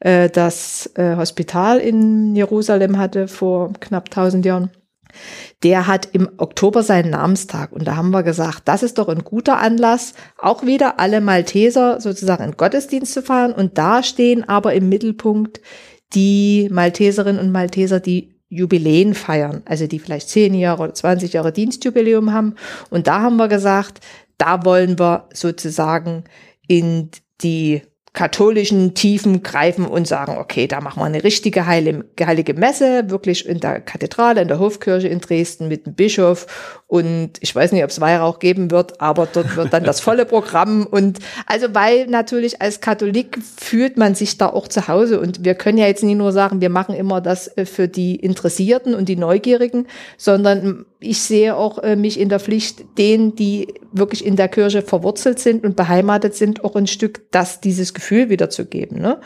[0.00, 4.70] äh, das äh, Hospital in Jerusalem hatte vor knapp 1000 Jahren.
[5.62, 7.72] Der hat im Oktober seinen Namenstag.
[7.72, 12.00] Und da haben wir gesagt, das ist doch ein guter Anlass, auch wieder alle Malteser
[12.00, 15.60] sozusagen in Gottesdienst zu feiern und da stehen aber im Mittelpunkt
[16.14, 21.52] die Malteserinnen und Malteser, die Jubiläen feiern, also die vielleicht 10 Jahre oder 20 Jahre
[21.52, 22.54] Dienstjubiläum haben.
[22.90, 24.00] Und da haben wir gesagt,
[24.38, 26.24] da wollen wir sozusagen
[26.68, 27.10] in
[27.42, 27.82] die
[28.16, 33.60] katholischen Tiefen greifen und sagen, okay, da machen wir eine richtige heilige Messe, wirklich in
[33.60, 36.46] der Kathedrale, in der Hofkirche in Dresden mit dem Bischof.
[36.86, 40.24] Und ich weiß nicht, ob es Weihrauch geben wird, aber dort wird dann das volle
[40.24, 40.86] Programm.
[40.86, 45.20] Und also weil natürlich als Katholik fühlt man sich da auch zu Hause.
[45.20, 48.16] Und wir können ja jetzt nicht nur sagen, wir machen immer das äh, für die
[48.16, 53.74] Interessierten und die Neugierigen, sondern ich sehe auch äh, mich in der Pflicht, denen, die
[53.92, 58.30] wirklich in der Kirche verwurzelt sind und beheimatet sind, auch ein Stück das, dieses Gefühl
[58.30, 59.00] wiederzugeben.
[59.00, 59.20] Ne?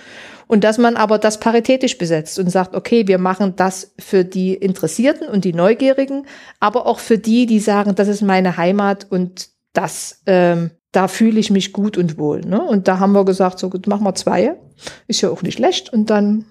[0.46, 4.54] Und dass man aber das paritätisch besetzt und sagt, okay, wir machen das für die
[4.54, 6.26] Interessierten und die Neugierigen,
[6.58, 11.38] aber auch für die, die sagen, das ist meine Heimat und das, ähm, da fühle
[11.38, 12.40] ich mich gut und wohl.
[12.40, 12.60] Ne?
[12.60, 14.56] Und da haben wir gesagt, so gut, machen wir zwei.
[15.06, 15.92] Ist ja auch nicht schlecht.
[15.92, 16.46] Und dann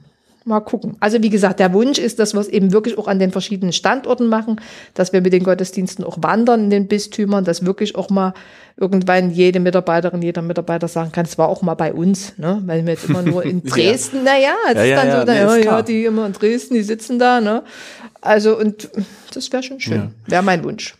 [0.49, 0.97] mal gucken.
[0.99, 3.71] Also wie gesagt, der Wunsch ist, dass wir es eben wirklich auch an den verschiedenen
[3.71, 4.59] Standorten machen,
[4.93, 8.33] dass wir mit den Gottesdiensten auch wandern in den Bistümern, dass wirklich auch mal
[8.75, 12.61] irgendwann jede Mitarbeiterin, jeder Mitarbeiter sagen kann, es war auch mal bei uns, ne?
[12.65, 13.63] weil wir jetzt immer nur in.
[13.69, 16.73] Dresden, naja, es Ja, ist dann ja, so, na, nee, ja, die immer in Dresden,
[16.73, 17.63] die sitzen da, ne?
[18.21, 18.89] Also und
[19.33, 20.95] das wäre schon schön, wäre mein Wunsch.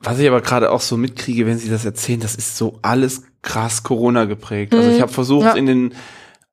[0.00, 3.22] Was ich aber gerade auch so mitkriege, wenn Sie das erzählen, das ist so alles
[3.42, 4.74] krass Corona geprägt.
[4.74, 5.58] Also ich habe versucht, Mhm.
[5.58, 5.94] In den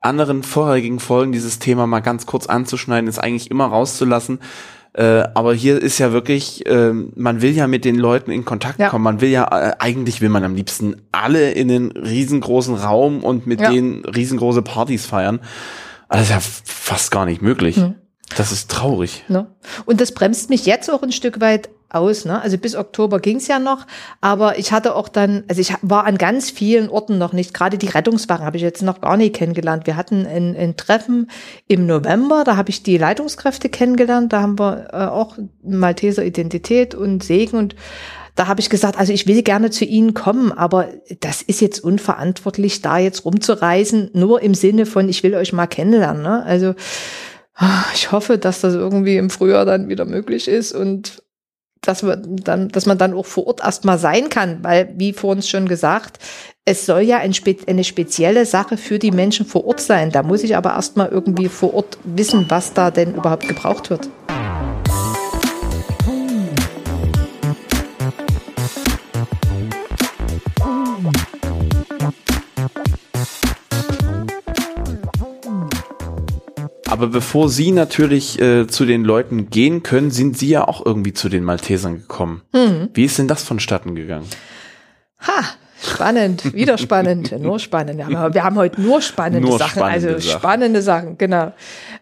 [0.01, 4.39] anderen vorherigen Folgen dieses Thema mal ganz kurz anzuschneiden, es eigentlich immer rauszulassen.
[4.93, 8.79] Äh, aber hier ist ja wirklich, ähm, man will ja mit den Leuten in Kontakt
[8.79, 8.89] Ja.
[8.89, 9.03] kommen.
[9.03, 13.45] Man will ja, äh, eigentlich will man am liebsten alle in einen riesengroßen Raum und
[13.45, 13.71] mit Ja.
[13.71, 15.41] denen riesengroße Partys feiern.
[16.09, 17.79] Das ist ja fast gar nicht möglich.
[18.35, 19.23] Das ist traurig.
[19.27, 19.47] Ne?
[19.85, 22.25] Und das bremst mich jetzt auch ein Stück weit aus.
[22.25, 22.41] Ne?
[22.41, 23.85] Also bis Oktober ging's ja noch,
[24.21, 27.77] aber ich hatte auch dann, also ich war an ganz vielen Orten noch nicht, gerade
[27.77, 29.87] die Rettungswagen habe ich jetzt noch gar nicht kennengelernt.
[29.87, 31.29] Wir hatten ein, ein Treffen
[31.67, 36.95] im November, da habe ich die Leitungskräfte kennengelernt, da haben wir äh, auch Malteser Identität
[36.95, 37.75] und Segen und
[38.35, 40.87] da habe ich gesagt, also ich will gerne zu Ihnen kommen, aber
[41.19, 45.67] das ist jetzt unverantwortlich, da jetzt rumzureisen, nur im Sinne von, ich will euch mal
[45.67, 46.23] kennenlernen.
[46.23, 46.43] Ne?
[46.43, 46.73] Also
[47.55, 51.21] ah, ich hoffe, dass das irgendwie im Frühjahr dann wieder möglich ist und
[51.81, 55.43] dass man dann, dass man dann auch vor Ort erstmal sein kann, weil, wie vorhin
[55.43, 56.19] schon gesagt,
[56.65, 60.11] es soll ja ein spe eine spezielle Sache für die Menschen vor Ort sein.
[60.11, 64.09] Da muss ich aber erstmal irgendwie vor Ort wissen, was da denn überhaupt gebraucht wird.
[76.99, 81.13] Aber bevor Sie natürlich äh, zu den Leuten gehen können, sind Sie ja auch irgendwie
[81.13, 82.41] zu den Maltesern gekommen.
[82.53, 82.89] Hm.
[82.93, 84.27] Wie ist denn das vonstatten gegangen?
[85.19, 85.45] Ha,
[85.81, 87.99] spannend, wieder spannend, nur spannend.
[87.99, 90.39] Wir haben, wir haben heute nur spannende Nur Sachen, spannende also Sachen.
[90.39, 91.53] spannende Sachen, genau.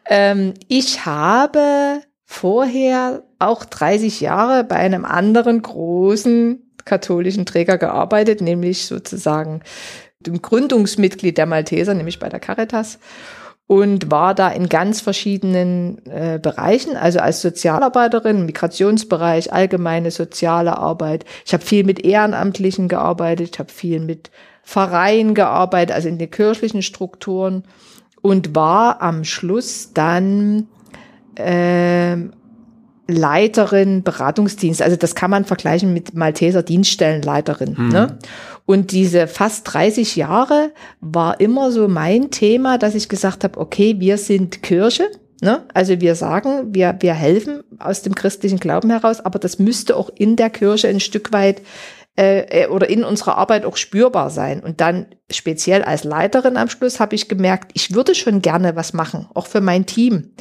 [0.10, 8.88] Ähm, ich habe vorher auch 30 Jahre bei einem anderen großen katholischen Träger gearbeitet, nämlich
[8.88, 9.62] sozusagen
[10.22, 12.98] dem Gründungsmitglied der Malteser, nämlich bei der Caritas
[13.68, 21.26] und war da in ganz verschiedenen äh, Bereichen, also als Sozialarbeiterin, Migrationsbereich, allgemeine soziale Arbeit.
[21.46, 24.32] Ich habe viel mit Ehrenamtlichen gearbeitet, ich habe viel mit
[24.64, 27.64] Vereinen gearbeitet, also in den kirchlichen Strukturen
[28.22, 30.68] und war am Schluss dann
[31.36, 32.32] ähm,
[33.08, 34.82] Leiterin Beratungsdienst.
[34.82, 37.76] Also das kann man vergleichen mit Malteser Dienststellenleiterin.
[37.90, 38.18] Ne?
[38.66, 43.96] Und diese fast 30 Jahre war immer so mein Thema, dass ich gesagt habe, okay,
[44.00, 45.10] wir sind Kirche.
[45.42, 45.64] Ne?
[45.74, 50.10] Also wir sagen, wir, wir helfen aus dem christlichen Glauben heraus, aber das müsste auch
[50.16, 51.62] in der Kirche ein Stück weit
[52.20, 54.62] äh, äh, oder in unserer Arbeit auch spürbar sein.
[54.62, 58.92] Und dann speziell als Leiterin am Schluss habe ich gemerkt, ich würde schon gerne was
[58.94, 60.34] machen, auch für mein Team.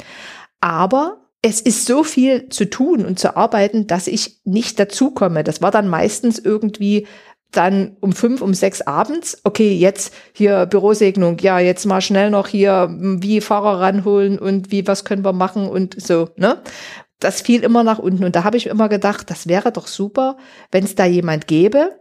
[0.59, 5.43] Aber es ist so viel zu tun und zu arbeiten, dass ich nicht dazukomme.
[5.43, 7.07] Das war dann meistens irgendwie
[7.51, 9.39] dann um fünf, um sechs abends.
[9.43, 11.37] Okay, jetzt hier Bürosegnung.
[11.39, 15.33] Ja, jetzt mal schnell noch hier, m, wie Fahrer ranholen und wie, was können wir
[15.33, 16.61] machen und so, ne?
[17.19, 18.23] Das fiel immer nach unten.
[18.25, 20.37] Und da habe ich immer gedacht, das wäre doch super,
[20.71, 21.99] wenn es da jemand gäbe,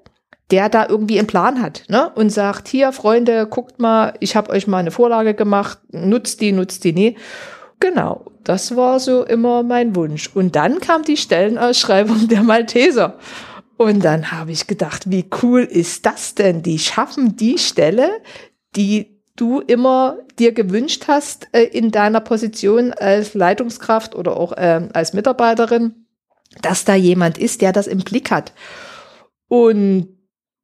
[0.51, 2.11] der da irgendwie einen Plan hat ne?
[2.15, 6.53] und sagt, hier Freunde, guckt mal, ich habe euch mal eine Vorlage gemacht, nutzt die,
[6.53, 7.17] nutzt die nie.
[7.81, 10.31] Genau, das war so immer mein Wunsch.
[10.35, 13.19] Und dann kam die Stellenausschreibung der Malteser.
[13.77, 16.63] Und dann habe ich gedacht, wie cool ist das denn?
[16.63, 18.23] Die schaffen die Stelle,
[18.75, 24.89] die du immer dir gewünscht hast äh, in deiner Position als Leitungskraft oder auch ähm,
[24.95, 26.07] als Mitarbeiterin,
[26.63, 28.53] dass da jemand ist, der das im Blick hat.
[29.49, 30.09] Und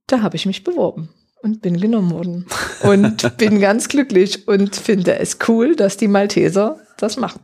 [0.07, 1.11] da habe ich mich beworben
[1.43, 2.47] und bin genommen worden
[2.83, 7.41] und bin ganz glücklich und finde es cool, dass die Malteser das machen.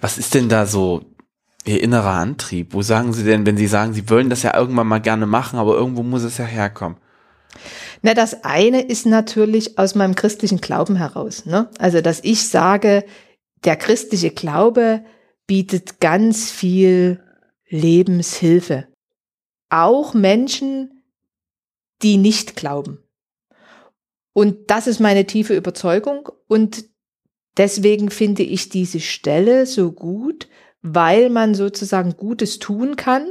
[0.00, 1.04] Was ist denn da so
[1.64, 2.74] Ihr innerer Antrieb?
[2.74, 5.58] Wo sagen Sie denn, wenn Sie sagen, Sie wollen das ja irgendwann mal gerne machen,
[5.58, 6.98] aber irgendwo muss es ja herkommen?
[8.02, 11.46] Na, das eine ist natürlich aus meinem christlichen Glauben heraus.
[11.46, 11.68] Ne?
[11.78, 13.04] Also, dass ich sage,
[13.64, 15.04] der christliche Glaube
[15.46, 17.22] bietet ganz viel
[17.68, 18.88] Lebenshilfe.
[19.70, 21.04] Auch Menschen,
[22.02, 22.98] die nicht glauben.
[24.32, 26.28] Und das ist meine tiefe Überzeugung.
[26.48, 26.84] Und
[27.56, 30.48] deswegen finde ich diese Stelle so gut,
[30.82, 33.26] weil man sozusagen Gutes tun kann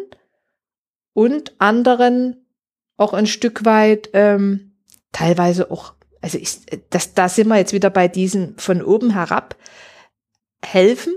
[1.13, 2.45] und anderen
[2.97, 4.73] auch ein Stück weit ähm,
[5.11, 6.59] teilweise auch, also ich,
[6.89, 9.55] das, da sind wir jetzt wieder bei diesen von oben herab
[10.63, 11.13] helfen,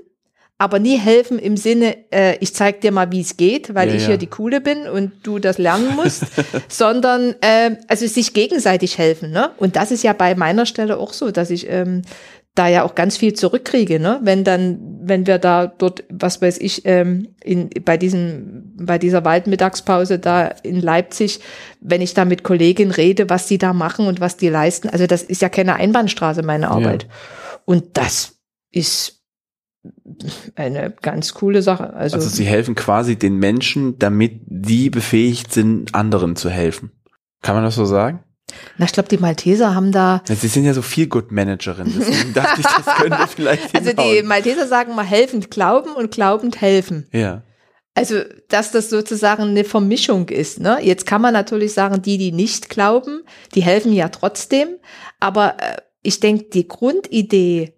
[0.56, 3.94] aber nie helfen im Sinne, äh, ich zeig dir mal, wie es geht, weil Ja,
[3.96, 4.08] ich ja.
[4.08, 6.24] hier die Coole bin und du das lernen musst,
[6.68, 9.30] sondern äh, also sich gegenseitig helfen.
[9.30, 9.50] Ne?
[9.58, 12.02] Und das ist ja bei meiner Stelle auch so, dass ich ähm,
[12.54, 14.20] da ja auch ganz viel zurückkriege, ne?
[14.22, 19.24] Wenn dann, wenn wir da dort, was weiß ich, ähm, in, bei diesem, bei dieser
[19.24, 21.40] Waldmittagspause da in Leipzig,
[21.80, 25.06] wenn ich da mit Kolleginnen rede, was die da machen und was die leisten, also
[25.06, 27.08] das ist ja keine Einbahnstraße, meine Arbeit.
[27.64, 28.36] Und das
[28.70, 29.20] ist
[30.54, 31.92] eine ganz coole Sache.
[31.92, 36.92] Also, Also Sie helfen quasi den Menschen, damit die befähigt sind, anderen zu helfen.
[37.42, 38.20] Kann man das so sagen?
[38.78, 41.92] Na, ich glaube, die Malteser haben da, Ja, Sie sind ja so viel Good Managerin,
[41.98, 44.26] deswegen dachte ich, das könnte vielleicht also die hinhauen.
[44.26, 47.06] Malteser sagen mal helfend glauben und glaubend helfen.
[47.12, 47.42] Ja.
[47.96, 48.16] Also,
[48.48, 50.58] dass das sozusagen eine Vermischung ist.
[50.58, 50.78] Ne?
[50.82, 53.22] Jetzt kann man natürlich sagen, die, die nicht glauben,
[53.54, 54.68] die helfen ja trotzdem.
[55.20, 57.74] Aber äh, ich denke, die Grundidee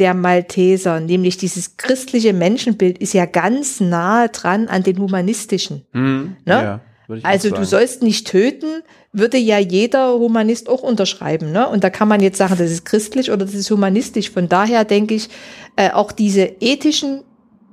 [0.00, 5.86] der Malteser, nämlich dieses christliche Menschenbild, ist ja ganz nahe dran an den humanistischen.
[5.92, 6.52] Hm, Ne?
[6.52, 6.80] ja,
[7.22, 8.82] Also du sollst nicht töten,
[9.12, 11.52] würde ja jeder Humanist auch unterschreiben.
[11.52, 11.68] Ne?
[11.68, 14.30] Und da kann man jetzt sagen, das ist christlich oder das ist humanistisch.
[14.30, 15.28] Von daher denke ich,
[15.76, 17.22] äh, auch diese ethischen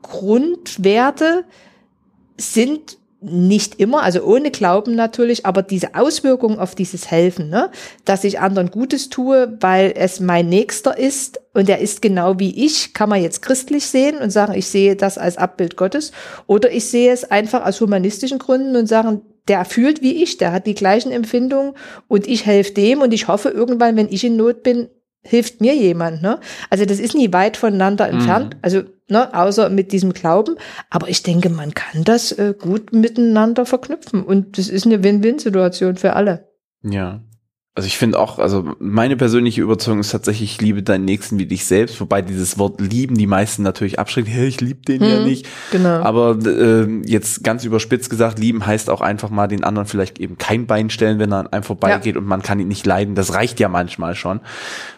[0.01, 1.45] Grundwerte
[2.37, 7.69] sind nicht immer, also ohne Glauben natürlich, aber diese Auswirkung auf dieses Helfen, ne?
[8.03, 12.65] dass ich anderen Gutes tue, weil es mein Nächster ist und er ist genau wie
[12.65, 16.11] ich, kann man jetzt christlich sehen und sagen, ich sehe das als Abbild Gottes
[16.47, 20.51] oder ich sehe es einfach aus humanistischen Gründen und sagen, der fühlt wie ich, der
[20.51, 21.73] hat die gleichen Empfindungen
[22.07, 24.89] und ich helfe dem und ich hoffe irgendwann, wenn ich in Not bin,
[25.23, 26.39] hilft mir jemand, ne?
[26.71, 30.55] Also das ist nie weit voneinander entfernt, also ne, außer mit diesem Glauben.
[30.89, 35.97] Aber ich denke, man kann das äh, gut miteinander verknüpfen und das ist eine Win-Win-Situation
[35.97, 36.49] für alle.
[36.83, 37.21] Ja.
[37.73, 41.45] Also ich finde auch, also meine persönliche Überzeugung ist tatsächlich, ich liebe deinen Nächsten wie
[41.45, 44.27] dich selbst, wobei dieses Wort lieben die meisten natürlich abschreckt.
[44.31, 45.47] Hey, ich liebe den ja Hm, nicht.
[45.71, 46.01] genau.
[46.01, 50.37] Aber ähm, jetzt ganz überspitzt gesagt, lieben heißt auch einfach mal den anderen vielleicht eben
[50.37, 53.15] kein Bein stellen, wenn er an einem vorbeigeht und man kann ihn nicht leiden.
[53.15, 54.41] Das reicht ja manchmal schon.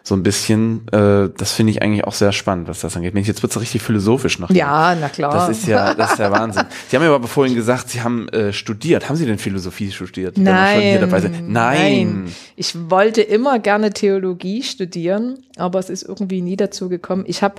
[0.01, 3.13] So ein bisschen, äh, das finde ich eigentlich auch sehr spannend, was das angeht.
[3.13, 4.49] Mensch, jetzt wird's richtig philosophisch noch.
[4.49, 5.31] Ja, na klar.
[5.31, 6.65] Das ist ja, das ist der Wahnsinn.
[6.89, 9.07] Sie haben ja aber vorhin gesagt, Sie haben äh, studiert.
[9.09, 10.37] Haben Sie denn Philosophie studiert?
[10.37, 11.49] wenn wir schon hier Nein, dabei sind?
[11.49, 12.25] Nein.
[12.65, 17.25] Ich wollte immer gerne Theologie studieren, aber es ist irgendwie nie dazu gekommen.
[17.27, 17.55] Ich habe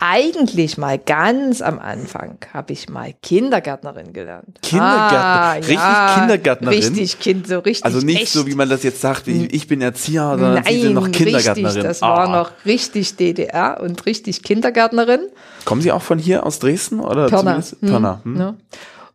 [0.00, 4.58] eigentlich mal ganz am Anfang habe ich mal Kindergärtnerin gelernt.
[4.64, 6.78] Kindergärtner- richtig Kindergärtnerin?
[6.80, 7.84] Richtig Kind, so richtig.
[7.84, 8.32] Also nicht echt.
[8.32, 11.12] so, wie man das jetzt sagt, ich, ich bin Erzieher, sondern Sie sind noch Nein,
[11.12, 11.66] Kindergärtnerin.
[11.66, 12.38] Richtig, das war Ah.
[12.38, 15.20] noch richtig DDR und richtig Kindergärtnerin.
[15.64, 17.38] Kommen Sie auch von hier aus Dresden oder Pirna.
[17.62, 18.20] zumindest Pirna?
[18.24, 18.34] Hm.
[18.34, 18.56] Ne?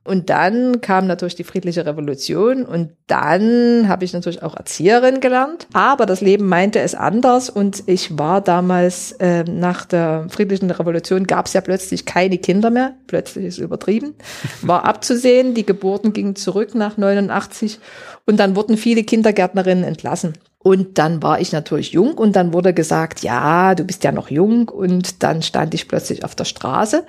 [0.06, 5.66] Und dann kam natürlich die friedliche Revolution und dann habe ich natürlich auch Erzieherin gelernt.
[5.74, 11.26] Aber das Leben meinte es anders und ich war damals ähm, nach der friedlichen Revolution
[11.26, 12.94] gab es ja plötzlich keine Kinder mehr.
[13.08, 14.14] Plötzlich ist übertrieben.
[14.62, 17.80] War abzusehen, die Geburten gingen zurück nach 89
[18.28, 20.34] und dann wurden viele Kindergärtnerinnen entlassen.
[20.60, 24.30] Und dann war ich natürlich jung und dann wurde gesagt, ja, du bist ja noch
[24.30, 27.06] jung und dann stand ich plötzlich auf der Straße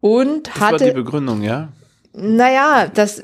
[0.00, 1.68] und Das war die hatte, Begründung, ja?
[2.14, 3.22] Naja, das,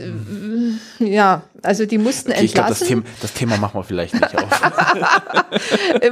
[0.98, 4.14] ja, also die mussten Okay, ich glaube, das entlassen, Thema, das Thema machen wir vielleicht
[4.14, 4.62] nicht auf.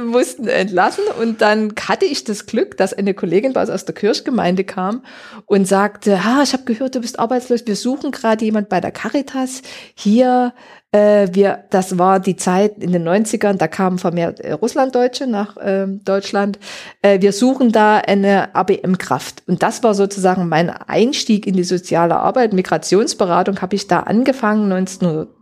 [0.05, 3.95] mussten entlassen und dann hatte ich das Glück, dass eine Kollegin bei uns aus der
[3.95, 5.03] Kirchgemeinde kam
[5.45, 8.91] und sagte, ha, ich habe gehört, du bist arbeitslos, wir suchen gerade jemand bei der
[8.91, 9.61] Caritas
[9.95, 10.53] hier,
[10.91, 15.57] äh, wir, das war die Zeit in den 90ern, da kamen vermehrt äh, Russlanddeutsche nach
[15.61, 16.59] ähm, Deutschland.
[17.01, 19.43] Äh, wir suchen da eine ABM-Kraft.
[19.47, 22.53] Und das war sozusagen mein Einstieg in die soziale Arbeit.
[22.53, 24.71] Migrationsberatung habe ich da angefangen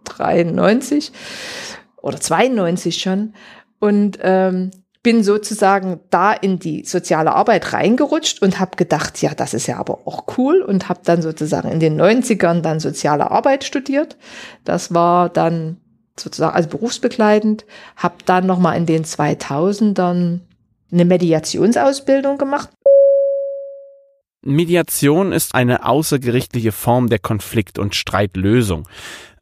[0.09, 1.11] 1993
[2.01, 3.33] oder 92 schon.
[3.79, 4.71] Und ähm,
[5.05, 9.77] bin sozusagen da in die soziale Arbeit reingerutscht und habe gedacht, ja, das ist ja
[9.77, 14.17] aber auch cool und habe dann sozusagen in den 90ern dann soziale Arbeit studiert.
[14.63, 15.77] Das war dann
[16.19, 17.65] sozusagen also berufsbegleitend,
[17.97, 20.39] habe dann noch mal in den 2000ern
[20.91, 22.69] eine Mediationsausbildung gemacht.
[24.41, 28.87] Mediation ist eine außergerichtliche Form der Konflikt- und Streitlösung.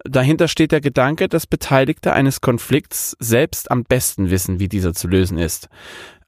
[0.05, 5.07] Dahinter steht der Gedanke, dass Beteiligte eines Konflikts selbst am besten wissen, wie dieser zu
[5.07, 5.69] lösen ist.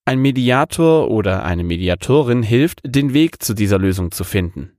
[0.05, 4.71] Ein Mediator oder eine Mediatorin hilft, den Weg zu dieser Lösung zu finden.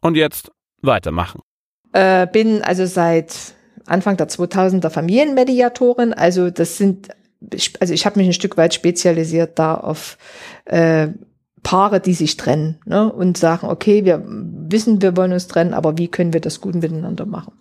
[0.00, 1.42] Und jetzt weitermachen.
[1.92, 3.54] Äh, bin also seit
[3.86, 6.14] Anfang der 2000er Familienmediatorin.
[6.14, 7.08] Also das sind,
[7.80, 10.16] also ich habe mich ein Stück weit spezialisiert da auf
[10.64, 11.08] äh,
[11.62, 15.96] Paare, die sich trennen ne, und sagen, okay, wir wissen, wir wollen uns trennen, aber
[15.96, 17.52] wie können wir das gut miteinander machen?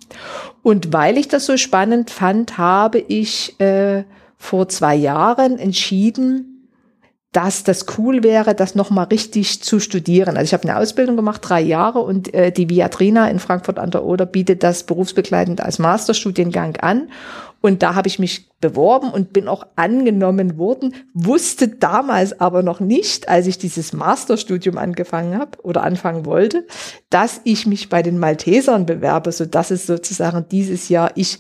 [0.64, 4.04] Und weil ich das so spannend fand, habe ich äh,
[4.38, 6.51] vor zwei Jahren entschieden,
[7.32, 10.36] dass das cool wäre, das nochmal richtig zu studieren.
[10.36, 13.92] Also ich habe eine Ausbildung gemacht, drei Jahre, und äh, die Viatrina in Frankfurt an
[13.92, 17.10] der Oder bietet das berufsbegleitend als Masterstudiengang an.
[17.62, 22.80] Und da habe ich mich beworben und bin auch angenommen worden, wusste damals aber noch
[22.80, 26.66] nicht, als ich dieses Masterstudium angefangen habe oder anfangen wollte,
[27.12, 31.40] dass ich mich bei den Maltesern bewerbe, so dass es sozusagen dieses Jahr ich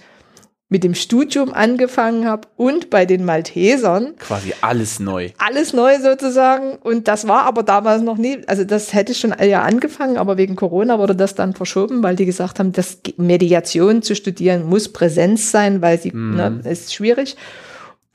[0.71, 5.31] mit dem Studium angefangen habe und bei den Maltesern Quasi alles neu.
[5.37, 6.77] alles neu sozusagen.
[6.77, 10.55] Und das war aber damals noch nie, also das hätte schon ja angefangen, aber wegen
[10.55, 15.51] Corona wurde das dann verschoben, weil die gesagt haben, dass Mediation zu studieren muss Präsenz
[15.51, 17.35] sein, weil sie, ne, ist schwierig.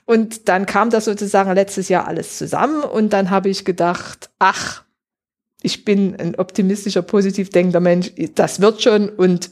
[0.07, 4.82] Und dann kam das sozusagen letztes Jahr alles zusammen und dann habe ich gedacht, ach,
[5.61, 9.50] ich bin ein optimistischer, positiv denkender Mensch, das wird schon und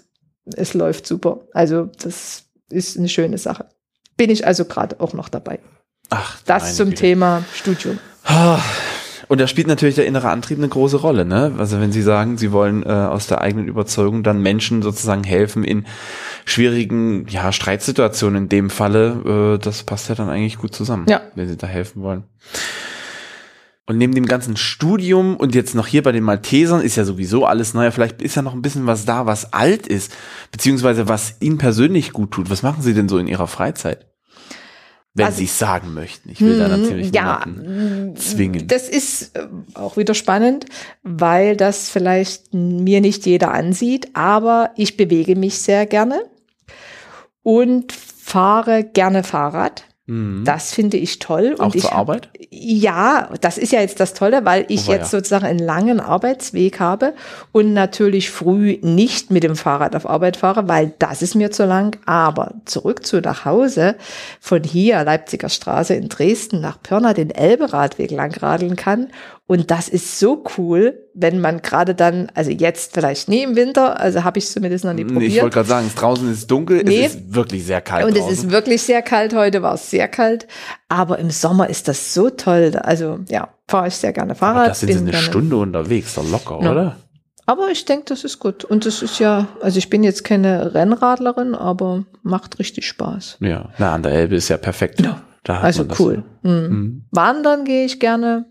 [0.56, 1.40] es läuft super.
[1.52, 3.66] Also das ist eine schöne Sache.
[4.16, 5.58] Bin ich also gerade auch noch dabei.
[6.10, 7.00] Ach, Das zum Güte.
[7.00, 7.98] Thema Studium.
[8.24, 8.58] Ah,
[9.28, 11.54] Und da spielt natürlich der innere Antrieb eine große Rolle, ne?
[11.58, 15.64] Also wenn Sie sagen, Sie wollen äh, aus der eigenen Überzeugung dann Menschen sozusagen helfen
[15.64, 15.86] in
[16.44, 21.22] schwierigen, ja, Streitsituationen in dem Falle, äh, das passt ja dann eigentlich gut zusammen, Ja.
[21.34, 22.24] wenn Sie da helfen wollen.
[23.86, 27.44] Und neben dem ganzen Studium und jetzt noch hier bei den Maltesern ist ja sowieso
[27.44, 27.90] alles neu.
[27.90, 30.10] Vielleicht ist ja noch ein bisschen was da, was alt ist,
[30.52, 32.48] beziehungsweise was Ihnen persönlich gut tut.
[32.48, 34.06] Was machen Sie denn so in Ihrer Freizeit?
[35.12, 36.30] Wenn Also- Sie es sagen möchten.
[36.30, 38.66] Ich will da natürlich ja, niemanden zwingen.
[38.68, 40.64] Das ist äh, auch wieder spannend,
[41.02, 46.24] weil das vielleicht mir nicht jeder ansieht, aber ich bewege mich sehr gerne
[47.42, 49.84] und fahre gerne Fahrrad.
[50.06, 51.52] Das finde ich toll.
[51.52, 51.60] Mhm.
[51.60, 52.28] Auch und ich zur hab- Arbeit?
[52.50, 54.98] Ja, das ist ja jetzt das Tolle, weil ich Oh, ja.
[54.98, 57.14] jetzt sozusagen einen langen Arbeitsweg habe
[57.52, 61.64] und natürlich früh nicht mit dem Fahrrad auf Arbeit fahre, weil das ist mir zu
[61.64, 61.96] lang.
[62.04, 63.96] Aber zurück zu nach Hause
[64.40, 69.08] von hier, Leipziger Straße in Dresden nach Pirna, den Elberadweg langradeln kann.
[69.46, 74.00] Und das ist so cool, wenn man gerade dann, also jetzt vielleicht nie im Winter,
[74.00, 75.32] also habe ich zumindest noch nie Nee, probiert.
[75.32, 77.04] ich wollte gerade sagen, es draußen ist dunkel, Nee.
[77.04, 78.32] es ist wirklich sehr kalt Und es draußen.
[78.46, 79.34] ist wirklich sehr kalt.
[79.34, 80.46] Heute war es sehr kalt.
[80.88, 82.72] Aber im Sommer ist das so toll.
[82.82, 84.56] Also ja, fahre ich sehr gerne Fahrrad.
[84.56, 86.70] Aber das sind Sie eine gerne- Stunde unterwegs, doch locker, Ja.
[86.72, 86.96] oder?
[87.44, 88.64] Aber ich denke, das ist gut.
[88.64, 93.36] Und das ist ja, also ich bin jetzt keine Rennradlerin, aber macht richtig Spaß.
[93.40, 95.02] Ja, na, an der Elbe ist ja perfekt.
[95.02, 95.20] Ja.
[95.42, 96.24] Da Also cool.
[96.42, 96.50] Mhm.
[96.50, 97.04] Mhm.
[97.10, 98.46] Wandern gehe ich gerne.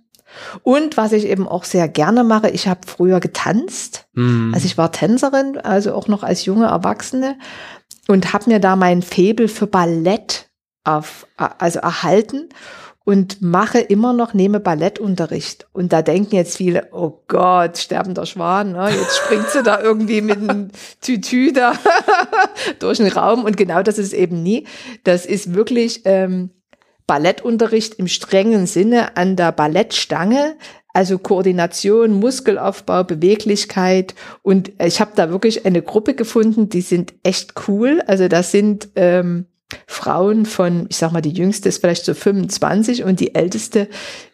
[0.61, 4.07] Und was ich eben auch sehr gerne mache, ich habe früher getanzt.
[4.13, 4.51] Mhm.
[4.53, 7.37] Also ich war Tänzerin, also auch noch als junge Erwachsene
[8.07, 10.49] und habe mir da mein Faible für Ballett
[10.83, 12.49] auf, also erhalten
[13.05, 15.67] und mache immer noch, nehme Ballettunterricht.
[15.73, 18.89] Und da denken jetzt viele, oh Gott, sterbender Schwan, ne?
[18.91, 20.69] jetzt springt sie da irgendwie mit einem
[21.01, 21.73] Tütü da
[22.79, 23.43] durch den Raum.
[23.43, 24.67] Und genau das ist eben nie.
[25.03, 26.51] Das ist wirklich ähm,
[27.13, 30.55] Ballettunterricht im strengen Sinne an der Ballettstange.
[30.95, 34.15] Also Koordination, Muskelaufbau, Beweglichkeit.
[34.41, 38.01] Und ich habe da wirklich eine Gruppe gefunden, die sind echt cool.
[38.07, 39.45] Also das sind ähm,
[39.85, 43.89] Frauen von, ich sag mal, die jüngste ist vielleicht so 25 und die älteste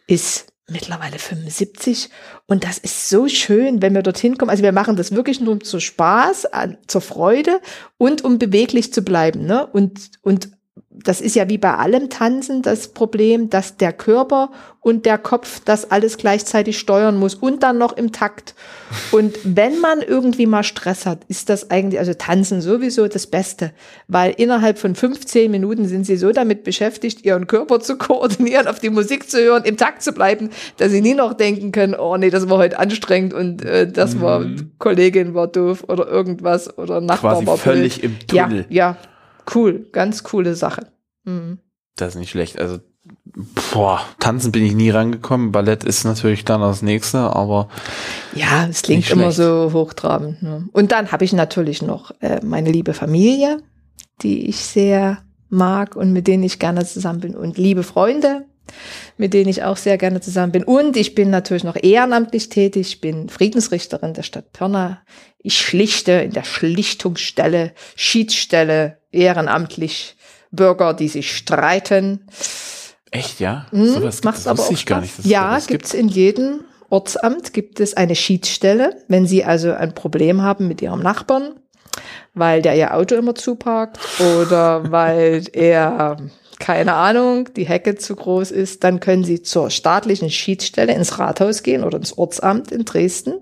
[0.06, 2.08] ist mittlerweile 75.
[2.46, 4.50] Und das ist so schön, wenn wir dorthin kommen.
[4.50, 6.48] Also wir machen das wirklich nur zum Spaß,
[6.86, 7.60] zur Freude
[7.98, 9.44] und um beweglich zu bleiben.
[9.44, 9.66] Ne?
[9.66, 10.48] Und, und
[10.92, 15.60] das ist ja wie bei allem Tanzen das Problem, dass der Körper und der Kopf
[15.64, 18.56] das alles gleichzeitig steuern muss und dann noch im Takt.
[19.12, 23.72] Und wenn man irgendwie mal Stress hat, ist das eigentlich, also Tanzen sowieso das Beste,
[24.08, 28.80] weil innerhalb von 15 Minuten sind sie so damit beschäftigt, ihren Körper zu koordinieren, auf
[28.80, 32.16] die Musik zu hören, im Takt zu bleiben, dass sie nie noch denken können, oh
[32.16, 34.44] nee, das war heute anstrengend und äh, das war,
[34.78, 38.12] Kollegin war doof oder irgendwas oder Nachbar Quasi war völlig blöd.
[38.12, 38.66] im Tunnel.
[38.68, 38.96] Ja, ja,
[39.54, 40.92] cool, ganz coole Sache.
[41.24, 41.58] Mhm.
[41.96, 42.58] Das ist nicht schlecht.
[42.58, 42.78] Also,
[43.72, 45.52] boah, tanzen bin ich nie rangekommen.
[45.52, 47.68] Ballett ist natürlich dann das nächste, aber
[48.34, 50.42] Ja, es klingt immer so hochtrabend.
[50.42, 50.68] Ne?
[50.72, 53.62] Und dann habe ich natürlich noch äh, meine liebe Familie,
[54.22, 57.34] die ich sehr mag und mit denen ich gerne zusammen bin.
[57.34, 58.46] Und liebe Freunde,
[59.16, 60.64] mit denen ich auch sehr gerne zusammen bin.
[60.64, 62.88] Und ich bin natürlich noch ehrenamtlich tätig.
[62.88, 65.02] Ich bin Friedensrichterin der Stadt Pirna.
[65.38, 70.16] Ich schlichte in der Schlichtungsstelle, Schiedsstelle, ehrenamtlich
[70.50, 72.26] Bürger, die sich streiten.
[73.10, 73.66] echt, ja?
[73.72, 75.24] Mhm, Sowas macht das aber auch gar nicht.
[75.24, 79.94] ja, sowas gibt es in jedem Ortsamt gibt es eine Schiedsstelle, wenn Sie also ein
[79.94, 81.54] Problem haben mit Ihrem Nachbarn,
[82.34, 83.98] weil der Ihr Auto immer zuparkt
[84.42, 86.16] oder weil er
[86.58, 91.62] keine Ahnung, die Hecke zu groß ist, dann können Sie zur staatlichen Schiedsstelle ins Rathaus
[91.62, 93.34] gehen oder ins Ortsamt in Dresden.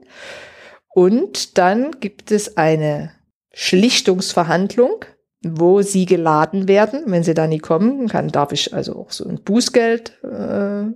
[0.95, 3.13] Und dann gibt es eine
[3.53, 5.05] Schlichtungsverhandlung,
[5.43, 7.03] wo sie geladen werden.
[7.07, 10.87] Wenn sie da nie kommen, kann, darf ich also auch so ein Bußgeld äh,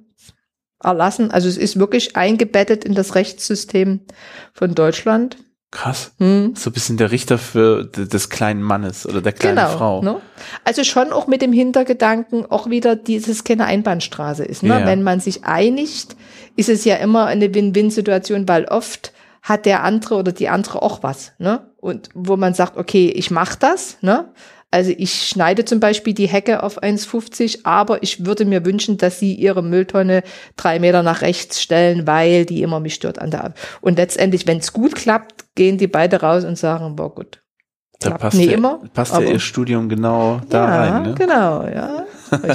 [0.83, 1.31] erlassen.
[1.31, 4.01] Also es ist wirklich eingebettet in das Rechtssystem
[4.53, 5.37] von Deutschland.
[5.71, 6.13] Krass.
[6.19, 6.55] Hm.
[6.55, 10.03] So ein bisschen der Richter für des kleinen Mannes oder der kleinen Frau.
[10.03, 10.21] Ne?
[10.65, 14.63] Also schon auch mit dem Hintergedanken, auch wieder dieses keine Einbahnstraße ist.
[14.63, 14.81] Ne?
[14.81, 14.87] Ja.
[14.87, 16.15] Wenn man sich einigt,
[16.57, 21.03] ist es ja immer eine Win-Win-Situation, weil oft hat der andere oder die andere auch
[21.03, 21.33] was.
[21.39, 21.72] Ne?
[21.83, 23.99] Und wo man sagt, okay, ich mache das.
[24.03, 24.33] Ne?
[24.71, 29.19] Also ich schneide zum Beispiel die Hecke auf 1,50, aber ich würde mir wünschen, dass
[29.19, 30.23] sie ihre Mülltonne
[30.57, 33.53] drei Meter nach rechts stellen, weil die immer mich stört an der.
[33.81, 37.43] Und letztendlich, wenn es gut klappt, gehen die beide raus und sagen, boah gut.
[37.99, 41.03] Da passt, ja, immer, passt ja ihr Studium genau da ja, rein.
[41.03, 41.15] Ne?
[41.15, 42.05] genau, ja.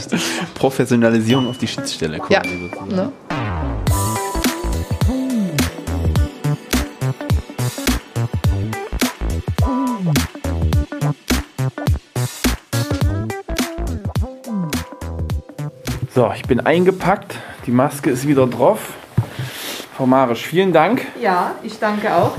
[0.56, 2.96] Professionalisierung auf die Schiedsstelle quasi Ja, sozusagen.
[2.96, 3.12] ne?
[16.18, 17.36] So, ich bin eingepackt.
[17.68, 18.96] Die Maske ist wieder drauf.
[19.96, 21.06] Frau Marisch, vielen Dank.
[21.22, 22.32] Ja, ich danke auch.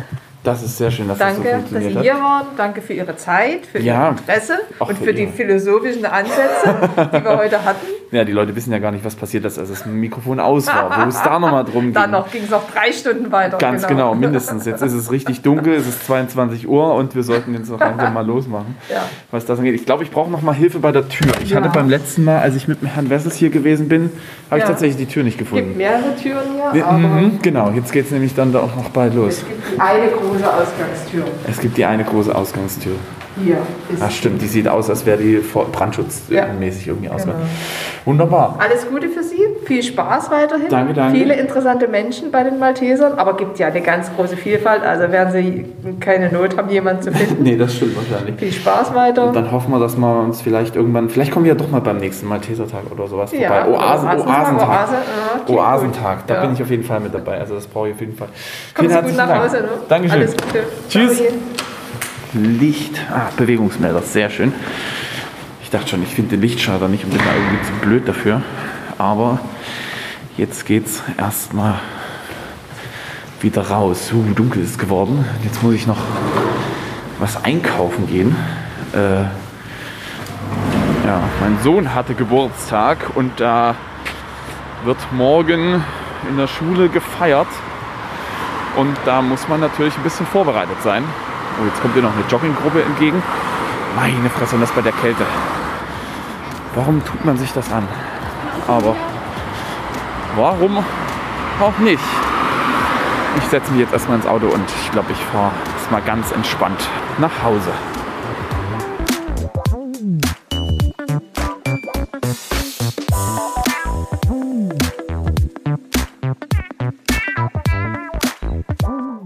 [0.49, 2.47] Das ist sehr schön, dass Danke, das so dass Sie funktioniert hier waren.
[2.57, 4.07] Danke für Ihre Zeit, für Ja.
[4.07, 6.75] Ihr Interesse und für für die philosophischen Ansätze,
[7.13, 7.87] die wir heute hatten.
[8.11, 11.05] Ja, die Leute wissen ja gar nicht, was passiert ist, als das Mikrofon aus war,
[11.05, 11.93] wo es da nochmal drum ging.
[11.93, 13.59] Dann noch ging es noch drei Stunden weiter.
[13.59, 14.15] Ganz genau.
[14.15, 14.65] mindestens.
[14.65, 18.15] Jetzt ist es richtig dunkel, es ist 22 Uhr und wir sollten jetzt noch langsam
[18.15, 19.03] mal losmachen, Ja.
[19.31, 19.75] was das angeht.
[19.75, 21.33] Ich glaube, ich brauche noch mal Hilfe bei der Tür.
[21.43, 21.59] Ich Ja.
[21.59, 24.11] hatte beim letzten Mal, als ich mit Herrn Wessels hier gewesen bin,
[24.51, 25.77] habe ich tatsächlich die Tür nicht Es gibt gefunden.
[25.77, 29.15] mehrere Türen hier, aber Mhm, genau, jetzt geht es nämlich dann da auch noch bald
[29.15, 29.35] los.
[29.35, 31.25] es gibt eine große Ausgangstür.
[31.49, 32.97] Es gibt die eine große Ausgangstür.
[33.45, 33.59] Hier
[33.93, 35.69] ist Ah, stimmt, die sieht aus, als wäre die vor- Ja.
[35.79, 37.43] brandschutzmäßig irgendwie ausgegangen.
[37.43, 38.05] Genau.
[38.05, 38.57] Wunderbar.
[38.59, 40.69] Alles Gute für Sie, viel Spaß weiterhin.
[40.71, 41.19] Danke, danke.
[41.19, 45.33] Viele interessante Menschen bei den Maltesern, aber gibt ja eine ganz große Vielfalt, also werden
[45.33, 45.67] Sie
[46.01, 47.43] keine Not haben, jemanden zu finden.
[47.49, 48.37] Nee, das stimmt wahrscheinlich.
[48.39, 49.29] Viel Spaß weiter.
[49.29, 51.81] Und dann hoffen wir, dass wir uns vielleicht irgendwann, vielleicht kommen wir ja doch mal
[51.81, 53.69] beim nächsten Maltesertag oder sowas Ja, vorbei.
[53.69, 54.69] Oasen, Oasentag, Oasentag.
[54.69, 54.95] Oase,
[55.49, 56.41] ja, Oasentag, da Ja.
[56.43, 57.39] bin ich auf jeden Fall mit dabei.
[57.39, 58.29] Also das brauche ich auf jeden Fall.
[58.75, 59.45] Kommen Vielen Sie gut herzlichen nach Dank.
[59.45, 59.57] Hause.
[59.63, 59.69] Ne?
[59.89, 60.19] Dankeschön.
[60.21, 60.63] Alles Gute.
[60.89, 61.23] Tschüss.
[62.35, 64.53] Licht, ah, Bewegungsmelder, sehr schön.
[65.63, 68.43] Ich dachte schon, ich finde den Lichtschalter nicht und bin da irgendwie zu blöd dafür.
[68.99, 69.41] Aber
[70.37, 71.75] jetzt geht's erstmal
[73.41, 74.11] wieder raus.
[74.13, 75.25] Uh, dunkel ist geworden.
[75.45, 75.99] Jetzt muss ich noch
[77.19, 78.37] was einkaufen gehen.
[78.93, 79.23] Äh,
[81.07, 83.75] ja, mein Sohn hatte Geburtstag und da
[84.85, 85.83] wird morgen
[86.29, 87.49] in der Schule gefeiert.
[88.77, 91.05] Und da muss man natürlich ein bisschen vorbereitet sein.
[91.61, 93.23] Oh, jetzt kommt hier noch eine Jogginggruppe entgegen.
[93.97, 95.25] Meine Fresse, und das bei der Kälte.
[96.75, 97.89] Warum tut man sich das an?
[98.69, 98.95] Aber
[100.37, 100.85] warum
[101.61, 102.03] auch nicht?
[103.39, 106.81] Ich setze mich jetzt erstmal ins Auto und ich glaube, ich fahre erstmal ganz entspannt
[107.19, 107.71] nach Hause.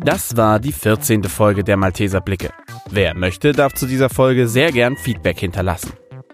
[0.04, 1.22] Das war die 14.
[1.24, 2.50] Folge der Malteser Blicke.
[2.90, 5.92] Wer möchte, darf zu dieser Folge sehr gern Feedback hinterlassen.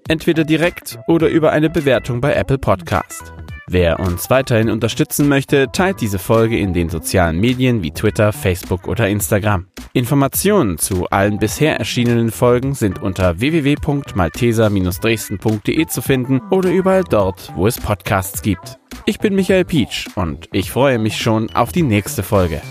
[0.09, 3.35] Entweder direkt oder über eine Bewertung bei Apple Podcast.
[3.71, 8.89] Wer uns weiterhin unterstützen möchte, teilt diese Folge in den sozialen Medien wie Twitter, Facebook
[8.89, 9.67] oder Instagram.
[9.93, 17.67] Informationen zu allen bisher erschienenen Folgen sind unter www.malteser-dresden.de zu finden oder überall dort, wo
[17.67, 18.79] es Podcasts gibt.
[19.05, 22.63] Ich bin Michael Pietsch und ich freue mich schon auf die nächste Folge.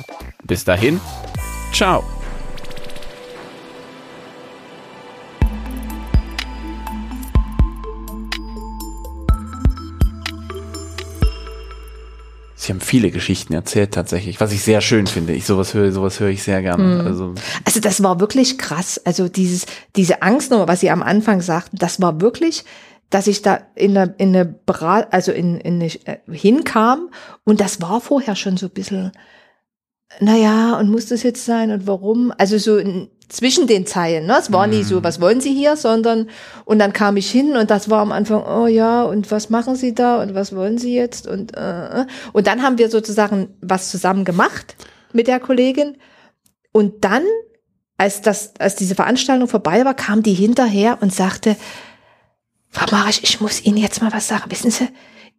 [0.46, 1.00] Bis dahin,
[1.74, 2.04] ciao.
[12.68, 15.32] Sie haben viele Geschichten erzählt tatsächlich, was ich sehr schön finde.
[15.32, 17.02] Ich sowas höre, sowas höre ich sehr gerne.
[17.06, 19.00] Also Also das war wirklich krass.
[19.06, 19.66] Also dieses,
[19.96, 22.66] diese Angstnummer, was Sie am Anfang sagten, das war wirklich,
[23.10, 27.10] dass ich da in eine, in eine Brat, also in, in eine, äh, hinkam
[27.46, 29.14] und das war vorher schon so ein bisschen,
[30.20, 32.34] naja, und muss das jetzt sein und warum?
[32.38, 32.78] Also so
[33.30, 34.38] zwischen den Zeilen, ne?
[34.40, 36.30] Es war nie so, was wollen Sie hier, sondern
[36.66, 39.76] und dann kam ich hin und das war am Anfang, oh ja, und was machen
[39.76, 42.06] Sie da und was wollen Sie jetzt und äh, äh.
[42.32, 44.76] und dann haben wir sozusagen was zusammen gemacht
[45.12, 45.98] mit der Kollegin
[46.78, 47.24] und dann,
[47.98, 51.56] als das, als diese Veranstaltung vorbei war, kam die hinterher und sagte,
[52.70, 54.52] Frau Marisch, ich muss Ihnen jetzt mal was sagen.
[54.52, 54.88] Wissen Sie,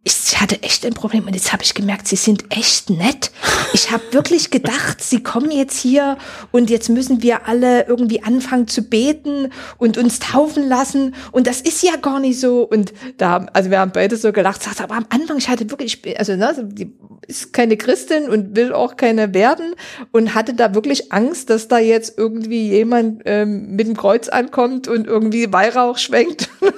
[0.03, 3.31] ich hatte echt ein Problem und jetzt habe ich gemerkt, Sie sind echt nett.
[3.73, 6.17] Ich habe wirklich gedacht, Sie kommen jetzt hier
[6.51, 11.59] und jetzt müssen wir alle irgendwie anfangen zu beten und uns taufen lassen und das
[11.61, 12.63] ist ja gar nicht so.
[12.63, 15.69] Und da, haben- also wir haben beide so gelacht, sagt, aber am Anfang, ich hatte
[15.69, 16.93] wirklich, also ne, die
[17.27, 19.75] ist keine Christin und will auch keine werden
[20.11, 24.87] und hatte da wirklich Angst, dass da jetzt irgendwie jemand ähm, mit dem Kreuz ankommt
[24.87, 26.49] und irgendwie Weihrauch schwenkt.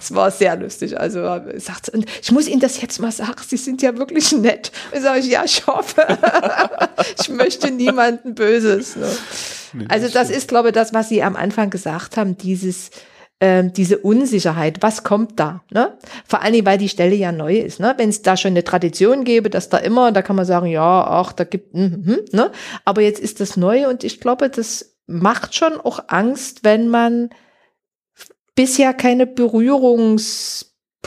[0.00, 1.00] Es war sehr lustig.
[1.00, 4.32] Also äh, sagt und ich muss Ihnen das jetzt mal sagen, Sie sind ja wirklich
[4.32, 4.72] nett.
[4.92, 6.02] Und sage ich, ja, ich hoffe.
[7.20, 8.96] ich möchte niemanden Böses.
[8.96, 9.08] Ne?
[9.88, 12.90] Also das ist, glaube ich, das, was Sie am Anfang gesagt haben, dieses
[13.40, 15.62] ähm, diese Unsicherheit, was kommt da?
[15.70, 15.96] Ne?
[16.26, 17.78] Vor Dingen, weil die Stelle ja neu ist.
[17.78, 17.94] Ne?
[17.96, 21.04] Wenn es da schon eine Tradition gäbe, dass da immer, da kann man sagen, ja,
[21.04, 22.50] ach, da gibt, mm, mm, ne?
[22.84, 27.30] aber jetzt ist das neu und ich glaube, das macht schon auch Angst, wenn man
[28.56, 29.26] bisher keine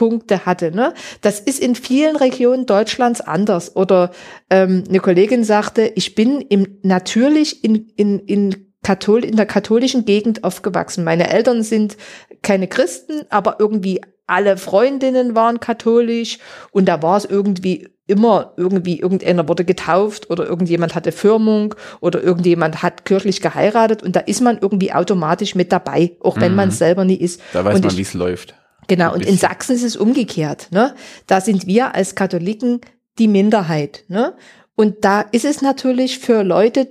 [0.01, 0.71] Berührungspunkte hatte.
[0.71, 0.93] Ne?
[1.21, 3.75] Das ist in vielen Regionen Deutschlands anders.
[3.75, 4.11] Oder
[4.49, 10.05] ähm, eine Kollegin sagte, ich bin im, natürlich in, in, in, Kathol in der katholischen
[10.05, 11.03] Gegend aufgewachsen.
[11.03, 11.97] Meine Eltern sind
[12.41, 16.39] keine Christen, aber irgendwie alle Freundinnen waren katholisch
[16.71, 22.23] und da war es irgendwie immer irgendwie irgendeiner wurde getauft oder irgendjemand hatte Firmung oder
[22.23, 26.69] irgendjemand hat kirchlich geheiratet und da ist man irgendwie automatisch mit dabei, auch wenn man
[26.69, 27.39] es selber nie ist.
[27.53, 28.55] da weiß und man, wie es läuft.
[28.91, 29.37] Genau, und in.
[29.37, 30.67] Sachsen ist es umgekehrt.
[30.71, 30.93] Ne?
[31.25, 32.81] Da sind wir als Katholiken
[33.19, 34.03] die Minderheit.
[34.09, 34.33] Ne?
[34.75, 36.89] Und da ist es natürlich für Leute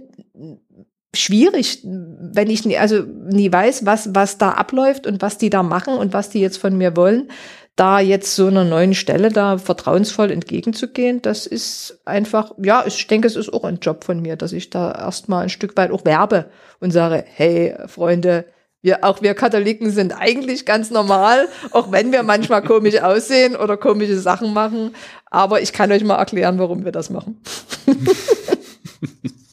[1.14, 5.62] schwierig, wenn ich nie, also nie weiß, was, was da abläuft und was die da
[5.62, 7.30] machen und was die jetzt von mir wollen,
[7.76, 13.26] da jetzt so einer neuen Stelle da vertrauensvoll entgegenzugehen, das ist einfach, ja, ich denke,
[13.26, 16.06] es ist auch ein Job von mir, dass ich da erstmal ein Stück weit auch
[16.06, 16.46] werbe
[16.78, 18.46] und sage, hey, Freunde,
[18.82, 23.76] wir, auch wir Katholiken sind eigentlich ganz normal, auch wenn wir manchmal komisch aussehen oder
[23.76, 24.94] komische Sachen machen.
[25.26, 27.40] Aber ich kann euch mal erklären, warum wir das machen.